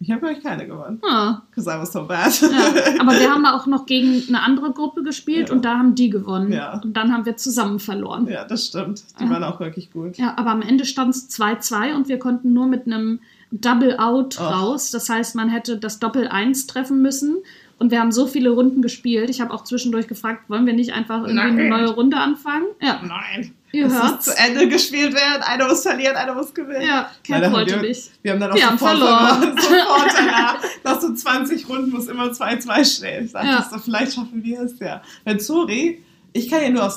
Ich 0.00 0.10
habe 0.10 0.26
euch 0.26 0.42
keine 0.42 0.66
gewonnen. 0.66 1.00
Ah, 1.08 1.40
Because 1.50 1.68
I 1.70 1.80
was 1.80 1.92
so 1.92 2.04
bad. 2.06 2.38
ja. 2.42 3.00
Aber 3.00 3.12
wir 3.18 3.30
haben 3.30 3.44
auch 3.46 3.66
noch 3.66 3.86
gegen 3.86 4.22
eine 4.28 4.42
andere 4.42 4.70
Gruppe 4.72 5.02
gespielt 5.02 5.48
Ja. 5.48 5.54
und 5.54 5.64
da 5.64 5.78
haben 5.78 5.94
die 5.94 6.10
gewonnen. 6.10 6.52
Ja. 6.52 6.80
Und 6.80 6.94
dann 6.96 7.12
haben 7.12 7.24
wir 7.26 7.36
zusammen 7.36 7.78
verloren. 7.80 8.26
ja, 8.28 8.44
das 8.44 8.66
stimmt. 8.66 9.02
Die 9.18 9.24
Ja. 9.24 9.30
waren 9.30 9.42
auch 9.44 9.60
wirklich 9.60 9.92
gut. 9.92 10.16
Ja, 10.16 10.34
aber 10.36 10.50
am 10.50 10.62
Ende 10.62 10.84
stand 10.84 11.14
es 11.14 11.28
2-2 11.30 11.94
und 11.94 12.08
wir 12.08 12.18
konnten 12.18 12.52
nur 12.52 12.66
mit 12.66 12.86
einem 12.86 13.20
Double 13.60 13.98
Out 13.98 14.38
Oh. 14.40 14.44
raus. 14.44 14.90
Das 14.90 15.08
heißt, 15.08 15.34
man 15.34 15.48
hätte 15.48 15.78
das 15.78 15.98
Doppel 16.00 16.28
1 16.28 16.66
treffen 16.66 17.00
müssen. 17.02 17.36
Und 17.78 17.90
wir 17.90 18.00
haben 18.00 18.12
so 18.12 18.26
viele 18.26 18.50
Runden 18.50 18.82
gespielt. 18.82 19.30
Ich 19.30 19.40
habe 19.40 19.52
auch 19.52 19.64
zwischendurch 19.64 20.06
gefragt, 20.06 20.48
wollen 20.48 20.64
wir 20.64 20.72
nicht 20.74 20.92
einfach 20.92 21.22
irgendwie 21.22 21.40
eine 21.40 21.54
Nein. 21.54 21.68
neue 21.68 21.90
Runde 21.90 22.16
anfangen? 22.16 22.66
Ja. 22.80 23.00
Nein. 23.04 23.52
Ihr 23.72 23.86
es 23.86 23.92
muss 23.92 24.02
hört's. 24.02 24.24
zu 24.26 24.36
Ende 24.38 24.68
gespielt 24.68 25.12
werden. 25.14 25.42
Einer 25.42 25.66
muss 25.66 25.82
verlieren, 25.82 26.14
einer 26.14 26.34
muss 26.34 26.54
gewinnen. 26.54 26.82
Ja, 26.86 27.10
haben 27.32 27.52
wollte 27.52 27.74
wir- 27.74 27.88
nicht. 27.88 28.12
Wir 28.22 28.32
haben 28.32 28.40
dann 28.40 28.52
auch 28.52 28.54
Wir 28.54 28.66
haben 28.66 28.78
sofort 28.78 28.98
verloren. 28.98 29.56
Sofort 29.60 30.12
danach. 30.16 30.58
Nach 30.84 31.00
so 31.00 31.12
20 31.12 31.68
Runden 31.68 31.90
muss 31.90 32.06
immer 32.06 32.26
2-2 32.30 32.84
stehen. 32.84 33.24
Ich 33.26 33.32
dachte 33.32 33.46
Ja. 33.48 33.68
so, 33.68 33.78
vielleicht 33.78 34.14
schaffen 34.14 34.44
wir 34.44 34.60
es 34.60 34.78
ja. 34.78 35.02
Weil 35.24 35.40
Zori, 35.40 36.04
ich 36.32 36.48
kann 36.48 36.62
ja 36.62 36.70
nur 36.70 36.84
auf 36.86 36.92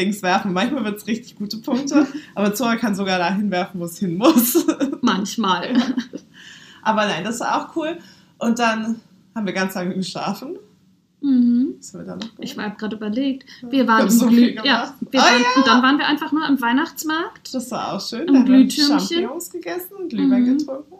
Start-Dings 0.00 0.22
werfen. 0.22 0.52
Manchmal 0.52 0.84
wird 0.84 0.96
es 0.98 1.06
richtig 1.06 1.36
gute 1.36 1.58
Punkte. 1.58 2.06
aber 2.34 2.54
Zori 2.54 2.76
kann 2.78 2.94
sogar 2.94 3.18
dahin 3.18 3.50
werfen, 3.50 3.80
wo 3.80 3.84
es 3.84 3.98
hin 3.98 4.16
muss. 4.16 4.66
Manchmal. 5.00 5.74
aber 6.82 7.06
nein, 7.06 7.24
das 7.24 7.40
war 7.40 7.56
auch 7.70 7.76
cool. 7.76 7.98
Und 8.38 8.58
dann 8.58 9.00
haben 9.34 9.46
wir 9.46 9.52
ganz 9.52 9.74
lange 9.74 9.94
geschlafen. 9.94 10.56
Mhm. 11.22 11.74
Was 11.78 11.92
haben 11.92 12.00
wir 12.00 12.06
da 12.06 12.14
noch 12.14 12.20
gemacht? 12.22 12.36
Ich 12.38 12.56
habe 12.58 12.76
gerade 12.76 12.96
überlegt. 12.96 13.44
Wir 13.68 13.86
waren 13.86 14.04
im 14.04 14.10
so 14.10 14.26
gemacht. 14.26 14.64
ja, 14.64 14.94
wir 15.10 15.20
Ah, 15.20 15.24
waren, 15.24 15.42
ja. 15.42 15.46
Und 15.56 15.66
dann 15.66 15.82
waren 15.82 15.98
wir 15.98 16.06
einfach 16.06 16.32
nur 16.32 16.46
im 16.48 16.60
Weihnachtsmarkt. 16.60 17.54
Das 17.54 17.70
war 17.70 17.92
auch 17.92 18.00
schön. 18.00 18.20
Im 18.20 18.26
Da 18.26 18.32
haben 18.40 18.48
wir 18.48 18.56
Glühtürmchen. 18.64 19.00
Champignons 19.00 19.50
gegessen 19.50 19.92
und 19.98 20.08
Glühwein 20.08 20.44
Mhm. 20.44 20.58
getrunken. 20.58 20.94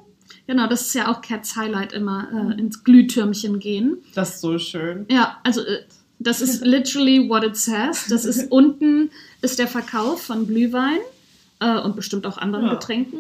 Genau, 0.47 0.67
das 0.67 0.83
ist 0.83 0.95
ja 0.95 1.09
auch 1.11 1.23
Cats 1.23 1.57
Highlight 1.57 1.93
immer, 1.93 2.29
äh, 2.55 2.61
ins 2.61 2.85
Glühtürmchen 2.85 3.61
gehen. 3.61 3.99
Das 4.15 4.35
ist 4.35 4.41
so 4.41 4.59
schön. 4.59 5.07
Ja, 5.09 5.39
also 5.45 5.61
äh, 5.63 5.85
das 6.21 6.41
ist 6.41 6.65
literally 6.65 7.29
what 7.29 7.43
it 7.45 7.57
says. 7.57 8.07
Das 8.09 8.25
ist 8.25 8.51
unten 8.53 9.11
ist 9.43 9.59
der 9.59 9.67
Verkauf 9.67 10.23
von 10.23 10.47
Glühwein 10.47 10.99
äh, 11.61 11.79
und 11.81 11.97
bestimmt 11.97 12.27
auch 12.27 12.39
anderen 12.39 12.67
Ja. 12.67 12.75
Getränken. 12.75 13.19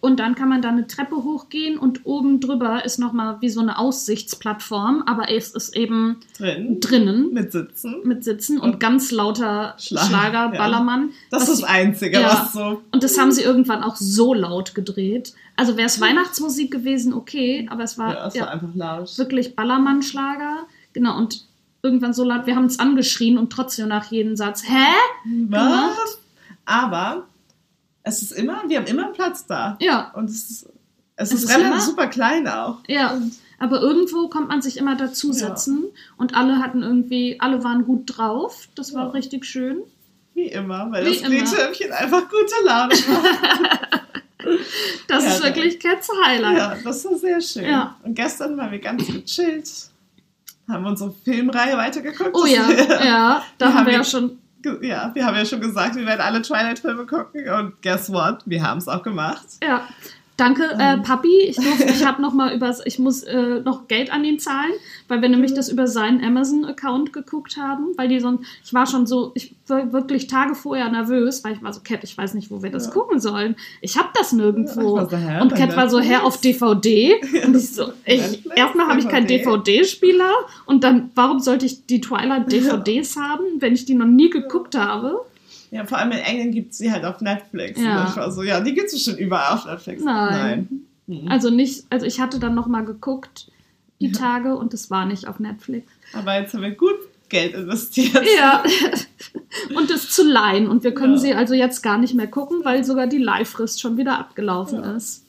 Und 0.00 0.20
dann 0.20 0.34
kann 0.34 0.50
man 0.50 0.60
da 0.60 0.68
eine 0.68 0.86
Treppe 0.86 1.16
hochgehen 1.16 1.78
und 1.78 2.02
oben 2.04 2.38
drüber 2.38 2.84
ist 2.84 2.98
nochmal 2.98 3.38
wie 3.40 3.48
so 3.48 3.60
eine 3.60 3.78
Aussichtsplattform, 3.78 5.02
aber 5.06 5.30
es 5.30 5.52
ist 5.52 5.74
eben 5.74 6.16
Drin. 6.36 6.78
drinnen 6.80 7.32
Mit 7.32 7.52
Sitzen. 7.52 7.96
mit 8.04 8.22
Sitzen 8.22 8.58
und 8.60 8.74
Und 8.74 8.80
ganz 8.80 9.10
lauter 9.10 9.74
Schlager, 9.78 10.06
Schlager, 10.06 10.52
ja. 10.52 10.58
Ballermann. 10.58 11.08
Das 11.30 11.48
ist 11.48 11.62
das 11.62 11.70
Einzige, 11.70 12.20
ja. 12.20 12.28
was 12.42 12.52
so. 12.52 12.82
Und 12.92 13.02
das 13.02 13.16
haben 13.18 13.32
sie 13.32 13.40
irgendwann 13.42 13.82
auch 13.82 13.96
so 13.96 14.34
laut 14.34 14.74
gedreht. 14.74 15.32
Also 15.56 15.78
wäre 15.78 15.86
es 15.86 15.98
Weihnachtsmusik 16.02 16.70
gewesen, 16.70 17.14
okay, 17.14 17.66
aber 17.70 17.84
es 17.84 17.96
war, 17.96 18.12
Ja, 18.14 18.26
es 18.26 18.38
war 18.38 18.50
einfach 18.50 18.74
laut. 18.74 19.16
wirklich 19.16 19.56
Ballermann-Schlager. 19.56 20.66
Genau, 20.92 21.16
und 21.16 21.46
irgendwann 21.84 22.12
so 22.14 22.24
laut, 22.24 22.46
wir 22.46 22.56
haben 22.56 22.64
uns 22.64 22.78
angeschrien 22.80 23.38
und 23.38 23.50
trotzdem 23.52 23.86
nach 23.88 24.10
jedem 24.10 24.34
Satz, 24.36 24.64
hä? 24.64 24.86
Was? 25.48 26.18
Aber 26.64 27.26
es 28.02 28.22
ist 28.22 28.32
immer, 28.32 28.62
wir 28.66 28.78
haben 28.78 28.86
immer 28.86 29.08
Platz 29.12 29.46
da. 29.46 29.76
Ja, 29.80 30.10
Und 30.14 30.28
es 30.30 30.50
ist, 30.50 30.66
es 31.16 31.30
Es 31.30 31.32
ist, 31.32 31.44
ist 31.50 31.56
relativ 31.56 31.80
super 31.82 32.06
klein 32.08 32.48
auch. 32.48 32.78
ja. 32.88 33.12
Und 33.12 33.32
Aber 33.60 33.80
irgendwo 33.80 34.28
kommt 34.28 34.48
man 34.48 34.60
sich 34.62 34.76
immer 34.78 34.96
dazusetzen 34.96 35.84
und 36.16 36.34
alle 36.34 36.58
hatten 36.58 36.82
irgendwie, 36.82 37.36
alle 37.40 37.62
waren 37.62 37.84
gut 37.84 38.16
drauf. 38.16 38.68
Das 38.74 38.92
war 38.94 39.04
Ja. 39.04 39.10
richtig 39.10 39.44
schön. 39.46 39.78
wie 40.34 40.48
immer, 40.48 40.90
weil 40.90 41.04
Wie 41.06 41.10
das 41.10 41.18
immer. 41.18 41.28
Glühtürmchen 41.36 41.92
einfach 41.92 42.22
gute 42.28 42.54
Laune 42.66 42.94
macht. 43.08 44.00
Das 45.08 45.24
Ja, 45.24 45.30
ist 45.30 45.42
wirklich 45.42 45.80
Cats 45.80 46.08
Highlight. 46.26 46.56
ja, 46.58 46.76
das 46.84 47.04
war 47.06 47.16
sehr 47.16 47.40
schön. 47.40 47.64
Ja. 47.64 47.96
Und 48.02 48.14
gestern 48.14 48.56
waren 48.58 48.70
wir 48.72 48.78
ganz 48.78 49.06
gechillt. 49.06 49.70
Haben 50.68 50.86
unsere 50.86 51.12
Filmreihe 51.12 51.76
weitergeguckt. 51.76 52.30
Oh 52.34 52.46
ja, 52.46 52.70
ja, 53.04 53.42
da 53.58 53.66
Wir 53.66 53.68
haben 53.68 53.78
haben 53.78 53.86
wir 53.86 53.92
ja 53.92 54.04
schon. 54.04 54.38
Ja, 54.80 55.10
wir 55.12 55.26
haben 55.26 55.36
ja 55.36 55.44
schon 55.44 55.60
gesagt, 55.60 55.94
wir 55.94 56.06
werden 56.06 56.22
alle 56.22 56.40
Twilight-Filme 56.40 57.04
gucken. 57.04 57.46
Und 57.50 57.82
guess 57.82 58.10
what? 58.10 58.38
Wir 58.46 58.62
haben 58.62 58.78
es 58.78 58.88
auch 58.88 59.02
gemacht. 59.02 59.44
Ja. 59.62 59.86
Danke, 60.36 60.64
äh, 60.64 60.94
Ähm. 60.94 61.02
Papi. 61.04 61.42
Ich, 61.42 61.56
durfte- 61.56 61.84
ich 61.84 62.04
habe 62.04 62.20
noch 62.20 62.32
mal 62.34 62.52
über, 62.54 62.74
ich 62.86 62.98
muss 62.98 63.22
äh, 63.22 63.60
noch 63.60 63.86
Geld 63.86 64.12
an 64.12 64.24
ihn 64.24 64.40
zahlen, 64.40 64.72
weil 65.06 65.22
wir 65.22 65.28
nämlich 65.28 65.54
das 65.54 65.68
über 65.68 65.86
seinen 65.86 66.24
Amazon-Account 66.24 67.12
geguckt 67.12 67.56
haben, 67.56 67.88
weil 67.96 68.08
die 68.08 68.18
so, 68.18 68.40
ich 68.64 68.74
war 68.74 68.86
schon 68.86 69.06
so, 69.06 69.30
ich 69.34 69.54
war 69.68 69.92
wirklich 69.92 70.26
Tage 70.26 70.56
vorher 70.56 70.90
nervös, 70.90 71.44
weil 71.44 71.52
ich 71.54 71.62
war 71.62 71.72
so, 71.72 71.80
Cat, 71.84 72.02
ich 72.02 72.18
weiß 72.18 72.34
nicht, 72.34 72.50
wo 72.50 72.62
wir 72.64 72.70
das 72.70 72.86
Ja. 72.86 72.92
gucken 72.92 73.20
sollen. 73.20 73.54
Ich 73.80 73.96
habe 73.96 74.08
das 74.14 74.32
nirgendwo. 74.32 74.96
War 74.96 75.08
so, 75.08 75.16
und 75.16 75.54
Cat 75.54 75.76
war 75.76 75.88
so, 75.88 75.98
Netflix? 75.98 76.18
her 76.20 76.26
auf 76.26 76.40
DVD. 76.40 77.20
Und 77.46 77.54
ich 77.56 77.70
so, 77.72 77.92
ich, 78.04 78.44
erstmal 78.56 78.88
habe 78.88 78.98
ich 78.98 79.08
keinen 79.08 79.28
DVD. 79.28 79.44
DVD-Spieler 79.44 80.32
und 80.66 80.82
dann, 80.84 81.10
warum 81.14 81.38
sollte 81.38 81.66
ich 81.66 81.86
die 81.86 82.00
Twilight-DVDs 82.00 83.16
haben, 83.16 83.44
wenn 83.60 83.74
ich 83.74 83.84
die 83.84 83.94
noch 83.94 84.06
nie 84.06 84.30
geguckt 84.30 84.76
habe? 84.76 85.20
Ja, 85.74 85.84
vor 85.84 85.98
allem 85.98 86.12
in 86.12 86.18
England 86.18 86.52
gibt 86.54 86.70
es 86.72 86.78
sie 86.78 86.92
halt 86.92 87.04
auf 87.04 87.20
Netflix. 87.20 87.80
Ja. 87.80 88.06
Ich 88.08 88.16
war 88.16 88.30
so, 88.30 88.44
ja, 88.44 88.60
die 88.60 88.74
gibt 88.74 88.92
es 88.92 89.02
schon 89.02 89.16
überall 89.18 89.54
auf 89.54 89.66
Netflix. 89.66 90.04
Nein. 90.04 90.68
Mhm. 91.08 91.26
Also 91.28 91.50
nicht, 91.50 91.84
also 91.90 92.06
ich 92.06 92.20
hatte 92.20 92.38
dann 92.38 92.54
noch 92.54 92.68
mal 92.68 92.84
geguckt 92.84 93.50
die 94.00 94.12
Tage 94.12 94.56
und 94.56 94.72
es 94.72 94.90
war 94.90 95.04
nicht 95.04 95.26
auf 95.26 95.40
Netflix. 95.40 95.90
Aber 96.12 96.38
jetzt 96.38 96.54
haben 96.54 96.62
wir 96.62 96.70
gut 96.72 96.94
Geld 97.28 97.54
investiert. 97.54 98.24
Ja. 98.38 98.62
und 99.76 99.90
es 99.90 100.10
zu 100.10 100.22
leihen 100.22 100.68
und 100.68 100.84
wir 100.84 100.94
können 100.94 101.14
Ja. 101.14 101.18
sie 101.18 101.34
also 101.34 101.54
jetzt 101.54 101.82
gar 101.82 101.98
nicht 101.98 102.14
mehr 102.14 102.28
gucken, 102.28 102.60
weil 102.64 102.84
sogar 102.84 103.06
die 103.08 103.18
Leihfrist 103.18 103.80
schon 103.80 103.96
wieder 103.96 104.18
abgelaufen 104.18 104.80
Ja. 104.82 104.92
ist. 104.96 105.24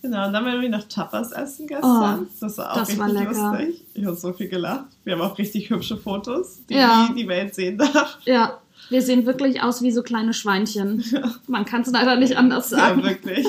Genau, 0.00 0.26
und 0.26 0.32
dann 0.34 0.44
werden 0.44 0.60
wir 0.62 0.68
noch 0.70 0.84
Tapas 0.88 1.32
essen 1.32 1.66
gestern. 1.66 2.20
Oh, 2.22 2.26
das 2.40 2.58
war 2.58 2.72
auch 2.72 2.76
das 2.76 2.88
richtig 2.88 3.00
war 3.00 3.08
lecker. 3.12 3.58
lustig. 3.58 3.84
Ich 3.94 4.04
habe 4.04 4.16
so 4.16 4.32
viel 4.34 4.48
gelacht. 4.48 4.84
Wir 5.04 5.14
haben 5.14 5.22
auch 5.22 5.36
richtig 5.38 5.70
hübsche 5.70 5.96
Fotos, 5.96 6.60
die 6.68 6.74
Ja. 6.74 7.08
die 7.16 7.26
Welt 7.26 7.54
sehen 7.54 7.78
darf. 7.78 8.18
Ja, 8.26 8.58
wir 8.90 9.02
sehen 9.02 9.26
wirklich 9.26 9.62
aus 9.62 9.82
wie 9.82 9.90
so 9.92 10.02
kleine 10.02 10.34
Schweinchen. 10.34 11.04
Man 11.46 11.64
kann 11.64 11.82
es 11.82 11.90
leider 11.90 12.16
nicht 12.16 12.36
anders 12.36 12.70
Ja, 12.70 12.78
sagen. 12.78 13.02
wirklich. 13.02 13.46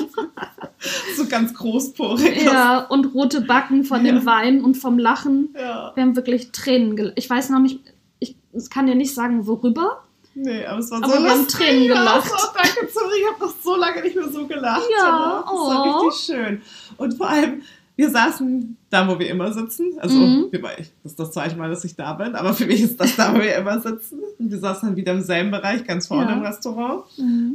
so 1.16 1.26
ganz 1.26 1.54
großporig. 1.54 2.42
Ja, 2.44 2.78
und 2.80 3.14
rote 3.14 3.40
Backen 3.42 3.84
von 3.84 4.04
dem 4.04 4.18
Ja. 4.18 4.26
Wein 4.26 4.62
und 4.64 4.76
vom 4.76 4.98
Lachen. 4.98 5.54
ja. 5.58 5.92
Wir 5.94 6.02
haben 6.02 6.16
wirklich 6.16 6.52
Tränen 6.52 6.96
gelacht. 6.96 7.14
Ich 7.16 7.28
weiß 7.28 7.50
noch 7.50 7.60
nicht, 7.60 7.80
ich 8.20 8.36
kann 8.70 8.86
dir 8.86 8.94
nicht 8.94 9.14
sagen, 9.14 9.46
worüber. 9.46 10.02
Nee, 10.34 10.66
aber 10.66 10.80
es 10.80 10.90
war 10.90 11.02
Aber 11.02 11.14
so 11.16 11.22
wir 11.22 11.30
haben. 11.30 11.48
Tränen 11.48 11.84
Ja, 11.84 11.94
gelacht. 11.98 12.28
so, 12.28 12.46
danke, 12.54 12.92
sorry, 12.92 13.14
ich 13.20 13.32
habe 13.32 13.44
noch 13.46 13.54
so 13.62 13.76
lange 13.76 14.02
nicht 14.02 14.16
mehr 14.16 14.28
so 14.28 14.46
gelacht. 14.46 14.82
Ja, 14.98 15.42
Das 15.46 15.50
war 15.54 15.84
oh. 16.02 16.06
richtig 16.06 16.24
schön. 16.36 16.62
Und 16.98 17.14
vor 17.14 17.28
allem, 17.30 17.62
wir 17.96 18.10
saßen 18.10 18.76
da, 18.90 19.08
wo 19.08 19.18
wir 19.18 19.28
immer 19.30 19.52
sitzen. 19.52 19.92
Also, 19.98 20.16
Mhm. 20.16 20.48
das 20.52 20.88
ist 21.12 21.18
das 21.18 21.30
zweite 21.32 21.56
Mal, 21.56 21.70
dass 21.70 21.84
ich 21.84 21.96
da 21.96 22.12
bin, 22.12 22.34
aber 22.34 22.52
für 22.54 22.66
mich 22.66 22.82
ist 22.82 23.00
das 23.00 23.16
da, 23.16 23.34
wo 23.34 23.38
wir 23.38 23.56
immer 23.56 23.80
sitzen. 23.80 24.18
Und 24.38 24.50
wir 24.50 24.58
saßen 24.58 24.88
dann 24.90 24.96
wieder 24.96 25.12
im 25.12 25.22
selben 25.22 25.50
Bereich, 25.50 25.84
ganz 25.84 26.06
vorne 26.06 26.30
Ja. 26.30 26.36
im 26.36 26.42
Restaurant. 26.42 27.04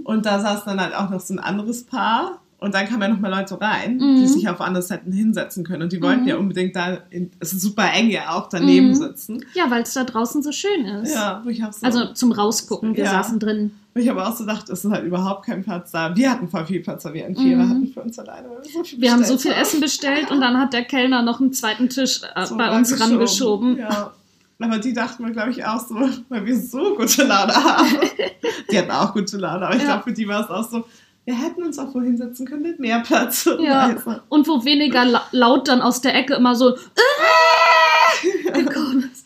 Und 0.03 0.25
da 0.25 0.39
saß 0.39 0.65
dann 0.65 0.81
halt 0.81 0.95
auch 0.95 1.09
noch 1.09 1.19
so 1.21 1.33
ein 1.35 1.39
anderes 1.39 1.83
Paar. 1.83 2.41
Und 2.63 2.75
dann 2.75 2.87
kamen 2.87 3.01
ja 3.01 3.07
noch 3.07 3.19
mal 3.19 3.31
Leute 3.31 3.59
rein, 3.59 3.97
die 3.97 4.05
Mhm. 4.05 4.27
sich 4.27 4.47
auf 4.47 4.61
andere 4.61 4.83
Seiten 4.83 5.11
hinsetzen 5.11 5.63
können. 5.65 5.81
Und 5.81 5.91
die 5.93 6.01
wollten 6.01 6.21
Mhm. 6.21 6.27
ja 6.27 6.35
unbedingt 6.37 6.75
da, 6.75 6.99
in, 7.09 7.31
es 7.39 7.53
ist 7.53 7.61
super 7.61 7.91
eng 7.91 8.11
ja 8.11 8.29
auch, 8.35 8.49
daneben 8.49 8.89
Mhm. 8.89 8.93
sitzen. 8.95 9.45
Ja, 9.55 9.71
weil 9.71 9.81
es 9.81 9.93
da 9.93 10.03
draußen 10.03 10.43
so 10.43 10.51
schön 10.51 10.85
ist. 10.85 11.13
Ja, 11.15 11.41
wo 11.43 11.49
ich 11.49 11.63
auch 11.63 11.73
so, 11.73 11.83
Also 11.83 12.13
zum 12.13 12.31
Rausgucken, 12.31 12.95
wir 12.95 13.03
Ja. 13.05 13.11
saßen 13.11 13.39
drin. 13.39 13.71
wo 13.95 13.99
ich 13.99 14.09
aber 14.11 14.29
auch 14.29 14.35
so 14.37 14.45
dachte, 14.45 14.71
es 14.71 14.85
ist 14.85 14.91
halt 14.91 15.03
überhaupt 15.05 15.45
kein 15.47 15.63
Platz 15.63 15.91
da. 15.91 16.15
Wir 16.15 16.29
hatten 16.31 16.47
voll 16.47 16.65
viel 16.67 16.79
Platz, 16.81 17.03
weil 17.03 17.13
wir 17.15 17.25
einen 17.25 17.35
Vierer 17.35 17.63
Mhm. 17.65 17.69
hatten 17.69 17.87
für 17.93 18.01
uns 18.01 18.17
alleine. 18.19 18.47
Wir 18.63 18.71
so 18.71 18.83
viel, 18.85 19.01
Wir 19.01 19.11
haben 19.11 19.23
so 19.25 19.37
viel 19.39 19.51
Essen 19.51 19.81
bestellt 19.81 20.29
und 20.31 20.39
dann 20.39 20.57
hat 20.59 20.71
der 20.71 20.85
Kellner 20.85 21.23
noch 21.23 21.41
einen 21.41 21.51
zweiten 21.53 21.89
Tisch 21.89 22.21
äh, 22.35 22.45
So 22.45 22.55
bei 22.57 22.73
uns 22.77 22.97
rangeschoben. 23.01 23.77
Ja. 23.79 24.11
Aber 24.59 24.77
die 24.77 24.93
dachten 24.93 25.23
mir, 25.23 25.31
glaube 25.31 25.49
ich, 25.49 25.65
auch 25.65 25.79
so, 25.85 25.95
weil 26.29 26.45
wir 26.45 26.57
so 26.59 26.95
gute 26.95 27.23
Laune 27.23 27.53
haben. 27.55 27.87
die 28.71 28.77
hatten 28.77 28.91
auch 28.91 29.11
gute 29.13 29.35
Laune, 29.37 29.65
aber 29.65 29.75
ich 29.75 29.81
Ja. 29.81 29.87
glaube, 29.87 30.03
für 30.03 30.13
die 30.13 30.27
war 30.27 30.43
es 30.43 30.49
auch 30.51 30.69
so, 30.69 30.85
wir 31.25 31.35
hätten 31.35 31.63
uns 31.63 31.77
auch 31.77 31.93
wohin 31.93 32.17
setzen 32.17 32.47
können 32.47 32.63
mit 32.63 32.79
mehr 32.79 32.99
Platz. 33.01 33.47
Ja. 33.59 33.81
Also, 33.81 34.15
Und 34.29 34.47
wo 34.47 34.63
weniger 34.65 35.05
la 35.05 35.27
laut 35.31 35.67
dann 35.67 35.81
aus 35.81 36.01
der 36.01 36.15
Ecke 36.15 36.33
immer 36.35 36.55
so 36.55 36.75
gekommen 38.53 39.09
ist. 39.11 39.25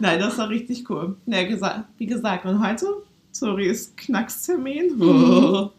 Nein, 0.00 0.18
das 0.18 0.38
war 0.38 0.48
richtig 0.48 0.88
cool. 0.90 1.16
Ja, 1.26 1.42
gesa 1.44 1.84
wie 1.98 2.06
gesagt, 2.06 2.44
und 2.46 2.66
heute, 2.66 2.86
sorry, 3.30 3.66
ist 3.68 3.96
Knackstermin. 3.96 4.96
Mhm. 4.96 5.70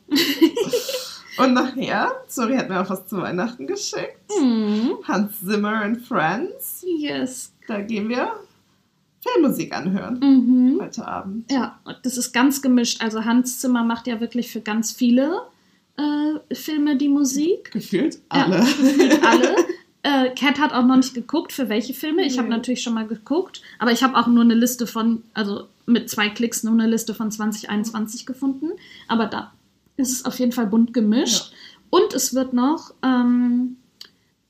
und 1.37 1.53
nachher, 1.53 2.11
sorry 2.27 2.55
hat 2.57 2.69
mir 2.69 2.81
auch 2.81 2.89
was 2.89 3.07
zu 3.07 3.17
Weihnachten 3.17 3.67
geschickt. 3.67 4.31
Hm. 4.39 4.97
Hans 5.03 5.39
Zimmer 5.41 5.81
and 5.81 6.01
Friends. 6.01 6.85
Yes. 6.85 7.51
Da 7.67 7.81
gehen 7.81 8.07
wir 8.07 8.31
Filmmusik 9.33 9.73
anhören 9.75 10.19
Mhm. 10.19 10.79
heute 10.81 11.07
Abend. 11.07 11.51
Ja, 11.51 11.79
das 12.03 12.17
ist 12.17 12.31
ganz 12.33 12.61
gemischt. 12.61 13.01
Also 13.03 13.25
Hans 13.25 13.59
Zimmer 13.59 13.83
macht 13.83 14.07
ja 14.07 14.19
wirklich 14.19 14.51
für 14.51 14.61
ganz 14.61 14.91
viele 14.91 15.41
äh, 15.97 16.53
Filme 16.53 16.97
die 16.97 17.07
Musik. 17.09 17.71
Gefühlt 17.71 18.15
Ja. 18.33 18.43
alle. 18.45 18.59
Alle. 19.21 19.55
Äh, 20.07 20.35
Cat 20.35 20.59
hat 20.59 20.71
auch 20.71 20.85
noch 20.85 20.97
nicht 20.97 21.15
geguckt, 21.15 21.51
für 21.51 21.67
welche 21.67 21.95
Filme. 21.95 22.23
Ich 22.27 22.37
habe 22.37 22.47
Nee. 22.47 22.53
natürlich 22.53 22.83
schon 22.83 22.93
mal 22.93 23.07
geguckt, 23.07 23.63
aber 23.79 23.91
ich 23.91 24.03
habe 24.03 24.15
auch 24.15 24.27
nur 24.27 24.43
eine 24.43 24.53
Liste 24.53 24.85
von, 24.85 25.23
also 25.33 25.63
mit 25.87 26.11
zwei 26.11 26.29
Klicks 26.29 26.61
nur 26.61 26.73
eine 26.73 26.85
Liste 26.85 27.15
von 27.15 27.31
2021 27.31 28.27
gefunden. 28.27 28.67
Aber 29.07 29.25
da 29.25 29.51
ist 29.97 30.11
es 30.11 30.23
auf 30.25 30.37
jeden 30.37 30.51
Fall 30.51 30.67
bunt 30.67 30.93
gemischt. 30.93 31.51
Und 31.89 32.13
es 32.13 32.35
wird 32.35 32.53
noch, 32.53 32.93
ähm, 33.03 33.77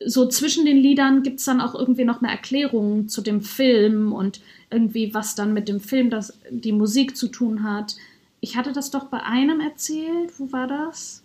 so 0.03 0.27
zwischen 0.27 0.65
den 0.65 0.77
Liedern 0.77 1.23
gibt 1.23 1.39
es 1.39 1.45
dann 1.45 1.61
auch 1.61 1.73
irgendwie 1.75 2.03
noch 2.05 2.21
eine 2.21 2.31
Erklärung 2.31 3.07
zu 3.07 3.21
dem 3.21 3.41
Film 3.41 4.11
und 4.13 4.41
irgendwie, 4.69 5.13
was 5.13 5.35
dann 5.35 5.53
mit 5.53 5.67
dem 5.69 5.79
Film 5.79 6.09
das, 6.09 6.33
die 6.49 6.71
Musik 6.73 7.15
zu 7.15 7.27
tun 7.27 7.63
hat. 7.63 7.95
Ich 8.41 8.57
hatte 8.57 8.73
das 8.73 8.91
doch 8.91 9.05
bei 9.05 9.21
einem 9.23 9.61
erzählt. 9.61 10.31
Wo 10.37 10.51
war 10.51 10.67
das? 10.67 11.23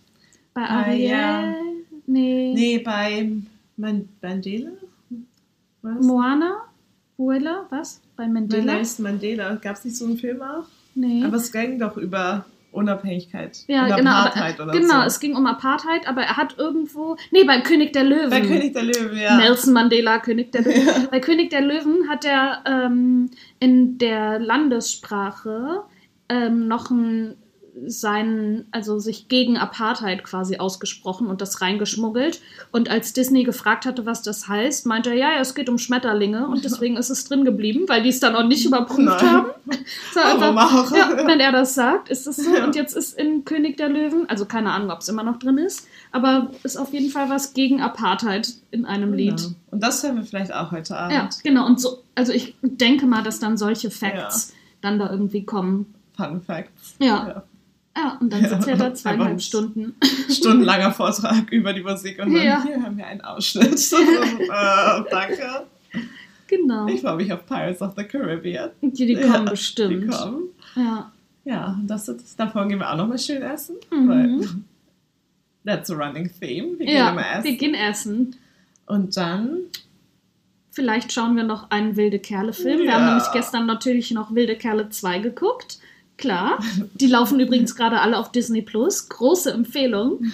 Bei 0.54 0.62
Ah, 0.62 0.82
Ariel? 0.82 1.08
ja. 1.10 1.54
Nee. 2.06 2.52
Nee, 2.54 2.78
bei 2.78 3.30
Man 3.76 4.08
Mandela? 4.22 4.70
Was? 5.82 6.04
Moana? 6.06 6.62
Buela? 7.16 7.66
Was? 7.70 8.00
Bei 8.16 8.26
Mandela? 8.28 8.74
Mandela. 8.74 8.94
Mandela. 8.98 9.54
Gab 9.56 9.76
es 9.76 9.84
nicht 9.84 9.96
so 9.96 10.04
einen 10.06 10.16
Film 10.16 10.40
auch? 10.42 10.64
Nee. 10.94 11.24
Aber 11.24 11.36
es 11.36 11.50
ging 11.52 11.78
doch 11.78 11.96
über 11.96 12.44
Unabhängigkeit. 12.72 13.64
Ja, 13.66 13.86
und 13.86 13.96
genau. 13.96 14.10
Apartheid 14.10 14.60
Aber, 14.60 14.70
oder 14.70 14.78
genau, 14.78 15.00
so. 15.00 15.06
es 15.06 15.20
ging 15.20 15.34
um 15.34 15.46
Apartheid, 15.46 16.06
aber 16.06 16.22
er 16.22 16.36
hat 16.36 16.56
irgendwo. 16.58 17.16
Nee, 17.30 17.44
bei 17.44 17.60
König 17.60 17.92
der 17.92 18.04
Löwen. 18.04 18.30
Bei 18.30 18.40
König 18.40 18.72
der 18.72 18.84
Löwen, 18.84 19.18
ja. 19.18 19.36
Nelson 19.36 19.72
Mandela, 19.72 20.18
König 20.18 20.52
der 20.52 20.62
Löwen. 20.62 21.08
Bei 21.10 21.20
König 21.20 21.50
der 21.50 21.62
Löwen 21.62 22.08
hat 22.08 22.24
er 22.24 22.62
ähm, 22.66 23.30
in 23.58 23.98
der 23.98 24.38
Landessprache 24.38 25.82
ähm, 26.28 26.68
noch 26.68 26.90
ein, 26.90 27.36
seinen, 27.87 28.66
also 28.70 28.99
sich 28.99 29.28
gegen 29.28 29.56
Apartheid 29.56 30.25
quasi 30.25 30.56
ausgesprochen 30.58 31.28
und 31.28 31.40
das 31.40 31.60
reingeschmuggelt. 31.60 32.40
Und 32.72 32.90
als 32.90 33.12
Disney 33.12 33.44
gefragt 33.44 33.87
hatte, 33.87 34.06
was 34.06 34.22
das 34.22 34.49
heißt, 34.49 34.87
meinte 34.87 35.10
er, 35.10 35.16
ja, 35.16 35.32
ja, 35.32 35.40
es 35.40 35.54
geht 35.54 35.68
um 35.68 35.78
Schmetterlinge 35.78 36.46
und 36.46 36.64
deswegen 36.64 36.96
ist 36.96 37.10
es 37.10 37.25
drin 37.25 37.44
geblieben, 37.44 37.84
weil 37.88 38.02
die 38.02 38.08
es 38.08 38.20
dann 38.20 38.37
auch 38.37 38.44
nicht 38.44 38.64
überprüft 38.66 39.22
Nein. 39.22 39.30
haben. 39.30 39.50
So 40.12 40.20
einfach, 40.20 40.94
ja, 40.96 41.26
wenn 41.26 41.40
er 41.40 41.52
das 41.52 41.75
sagt, 41.75 42.08
ist 42.08 42.26
es 42.26 42.37
so. 42.37 42.54
Ja. 42.54 42.64
Und 42.64 42.75
jetzt 42.75 42.96
ist 42.96 43.16
in 43.16 43.44
König 43.44 43.76
der 43.76 43.88
Löwen, 43.88 44.28
also 44.28 44.44
keine 44.44 44.72
Ahnung, 44.72 44.90
ob 44.90 45.00
es 45.00 45.08
immer 45.08 45.22
noch 45.22 45.38
drin 45.38 45.58
ist, 45.58 45.87
aber 46.10 46.50
ist 46.64 46.76
auf 46.76 46.92
jeden 46.92 47.10
Fall 47.10 47.30
was 47.30 47.54
gegen 47.54 47.80
Apartheid 47.80 48.52
in 48.70 48.84
einem 48.84 49.12
Lied. 49.12 49.37
Genau. 49.37 49.54
Und 49.70 49.82
das 49.82 50.02
hören 50.02 50.16
wir 50.16 50.25
vielleicht 50.25 50.52
auch 50.52 50.72
heute 50.72 50.96
Abend. 50.96 51.12
Ja, 51.14 51.28
genau. 51.42 51.66
Und 51.66 51.80
so, 51.80 52.02
also 52.14 52.32
ich 52.32 52.56
denke 52.62 53.06
mal, 53.06 53.22
dass 53.22 53.38
dann 53.38 53.56
solche 53.56 53.90
Facts 53.90 54.52
dann 54.80 54.99
da 54.99 55.10
irgendwie 55.10 55.44
kommen. 55.44 55.94
Fun 56.16 56.40
Facts. 56.40 56.96
Ja. 56.99 57.44
Ja, 58.02 58.16
und 58.21 58.33
dann 58.33 58.42
Ja, 58.42 58.49
sitzt 58.49 58.69
er 58.69 58.76
da 58.76 58.95
zweieinhalb 58.95 59.33
ein- 59.33 59.40
Stunden. 59.40 59.95
Stundenlanger 60.30 60.92
Vortrag 60.92 61.50
über 61.50 61.73
die 61.73 61.83
Musik 61.83 62.19
und 62.23 62.33
dann 62.33 62.42
Ja. 62.45 62.62
hier 62.62 62.83
haben 62.83 62.97
wir 62.97 63.07
einen 63.07 63.21
Ausschnitt. 63.21 63.73
äh, 63.92 65.02
danke. 65.11 65.66
Genau. 66.49 66.87
Ich 66.88 67.00
freue 67.00 67.16
mich 67.16 67.33
auf 67.33 67.47
Pirates 67.47 67.80
of 67.83 67.92
the 67.97 68.04
Caribbean. 68.04 68.71
Die, 68.83 69.07
die 69.07 69.12
Ja, 69.12 69.21
kommen 69.33 69.47
Die 69.47 69.50
bestimmt. 69.50 70.11
kommen. 70.11 70.42
Ja. 70.76 71.12
Ja, 71.45 71.76
und 71.78 71.87
das 71.88 72.12
davon 72.37 72.69
gehen 72.69 72.78
wir 72.78 72.90
auch 72.92 72.97
nochmal 72.97 73.19
schön 73.19 73.42
essen. 73.42 73.76
Mhm. 73.90 74.09
Weil 74.09 74.49
that's 75.64 75.90
a 75.90 75.95
running 75.95 76.30
theme. 76.40 76.78
Wir 76.78 76.87
gehen 76.87 76.97
ja, 76.97 77.11
immer 77.11 77.25
essen. 77.33 77.45
wir 77.45 77.57
gehen 77.57 77.75
essen. 77.75 78.37
Und 78.87 79.16
dann, 79.16 79.57
Vielleicht 80.73 81.12
schauen 81.12 81.35
wir 81.37 81.42
noch 81.42 81.71
einen 81.73 81.97
Wilde 81.97 82.21
Kerle-Film. 82.21 82.78
Wir 82.78 82.87
Ja. 82.87 82.92
haben 82.95 83.07
nämlich 83.07 83.30
gestern 83.33 83.66
natürlich 83.66 84.12
noch 84.12 84.35
Wilde 84.35 84.54
Kerle 84.57 84.88
2 84.88 85.19
geguckt. 85.19 85.78
Klar. 86.20 86.58
Die 86.94 87.06
laufen 87.06 87.40
übrigens 87.40 87.74
gerade 87.74 88.00
alle 88.00 88.18
auf 88.18 88.30
Disney 88.30 88.62
Plus. 88.62 89.08
Große 89.08 89.50
Empfehlung. 89.52 90.20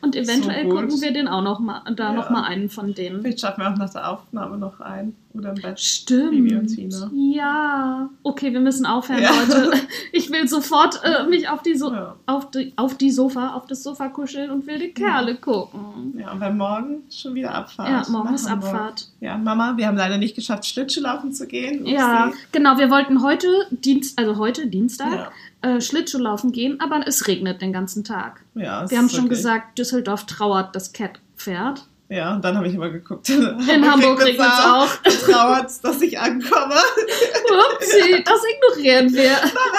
Und 0.00 0.14
eventuell 0.16 0.64
So 0.68 0.74
gucken 0.76 1.00
wir 1.00 1.12
den 1.12 1.28
auch 1.28 1.42
noch 1.42 1.58
mal, 1.58 1.82
da 1.96 2.10
Ja. 2.10 2.12
noch 2.12 2.30
mal 2.30 2.42
einen 2.44 2.68
von 2.68 2.94
denen. 2.94 3.20
vielleicht 3.22 3.40
schaffen 3.40 3.62
wir 3.62 3.72
auch 3.72 3.76
nach 3.76 3.90
der 3.90 4.08
Aufnahme 4.10 4.58
noch 4.58 4.80
ein. 4.80 5.14
Oder 5.34 5.50
im 5.50 5.62
Bett. 5.62 5.80
Stimmt. 5.80 6.70
Ja. 7.12 8.10
Okay, 8.22 8.52
wir 8.52 8.60
müssen 8.60 8.84
aufhören, 8.86 9.22
Ja. 9.22 9.30
Leute. 9.30 9.72
Ich 10.12 10.30
will 10.30 10.46
sofort 10.46 11.00
äh, 11.04 11.26
mich 11.28 11.48
auf 11.48 11.62
die, 11.62 11.74
so 11.74 11.90
Ja. 11.92 12.16
auf, 12.26 12.50
die, 12.50 12.72
auf 12.76 12.96
die 12.96 13.10
Sofa, 13.10 13.54
auf 13.54 13.66
das 13.66 13.82
Sofa 13.82 14.08
kuscheln 14.08 14.50
und 14.50 14.66
wilde 14.66 14.90
Kerle 14.90 15.36
gucken. 15.36 16.14
Ja, 16.18 16.32
und 16.32 16.40
weil 16.40 16.52
morgen 16.52 17.02
schon 17.10 17.34
wieder 17.34 17.54
Abfahrt. 17.54 17.88
Ja, 17.88 18.12
morgen 18.12 18.26
nach 18.28 18.34
ist 18.34 18.48
Hamburg. 18.50 18.70
Abfahrt. 18.74 19.08
Ja, 19.20 19.38
Mama, 19.38 19.76
wir 19.76 19.86
haben 19.86 19.96
leider 19.96 20.18
nicht 20.18 20.34
geschafft, 20.34 20.66
Schlittschuhlaufen 20.66 21.32
zu 21.32 21.46
gehen. 21.46 21.80
Upsi. 21.82 21.94
Ja, 21.94 22.30
genau. 22.52 22.76
Wir 22.78 22.90
wollten 22.90 23.22
heute, 23.22 23.46
Dienst, 23.70 24.18
also 24.18 24.36
heute, 24.36 24.66
Dienstag, 24.66 25.30
Ja. 25.64 25.76
äh, 25.76 25.80
Schlittschuhlaufen 25.80 26.52
gehen, 26.52 26.78
aber 26.80 27.06
es 27.06 27.26
regnet 27.26 27.62
den 27.62 27.72
ganzen 27.72 28.04
Tag. 28.04 28.42
Ja, 28.54 28.84
es 28.84 28.90
Wir 28.90 28.98
haben 28.98 29.08
schon 29.08 29.24
wirklich- 29.24 29.38
gesagt, 29.38 29.78
Düsseldorf 29.78 30.26
trauert 30.26 30.76
das 30.76 30.92
Cat-Pferd. 30.92 31.84
Ja, 32.12 32.34
und 32.34 32.44
dann 32.44 32.56
habe 32.56 32.68
ich 32.68 32.74
immer 32.74 32.90
geguckt. 32.90 33.28
In 33.30 33.90
Hamburg 33.90 34.22
regnet 34.22 34.46
es 34.46 34.64
auch. 34.64 34.88
Trauert, 35.32 35.70
dass 35.82 36.02
ich 36.02 36.18
ankomme. 36.18 36.74
Upsi, 36.74 38.22
das 38.24 38.40
ignorieren 38.44 39.12
wir. 39.14 39.30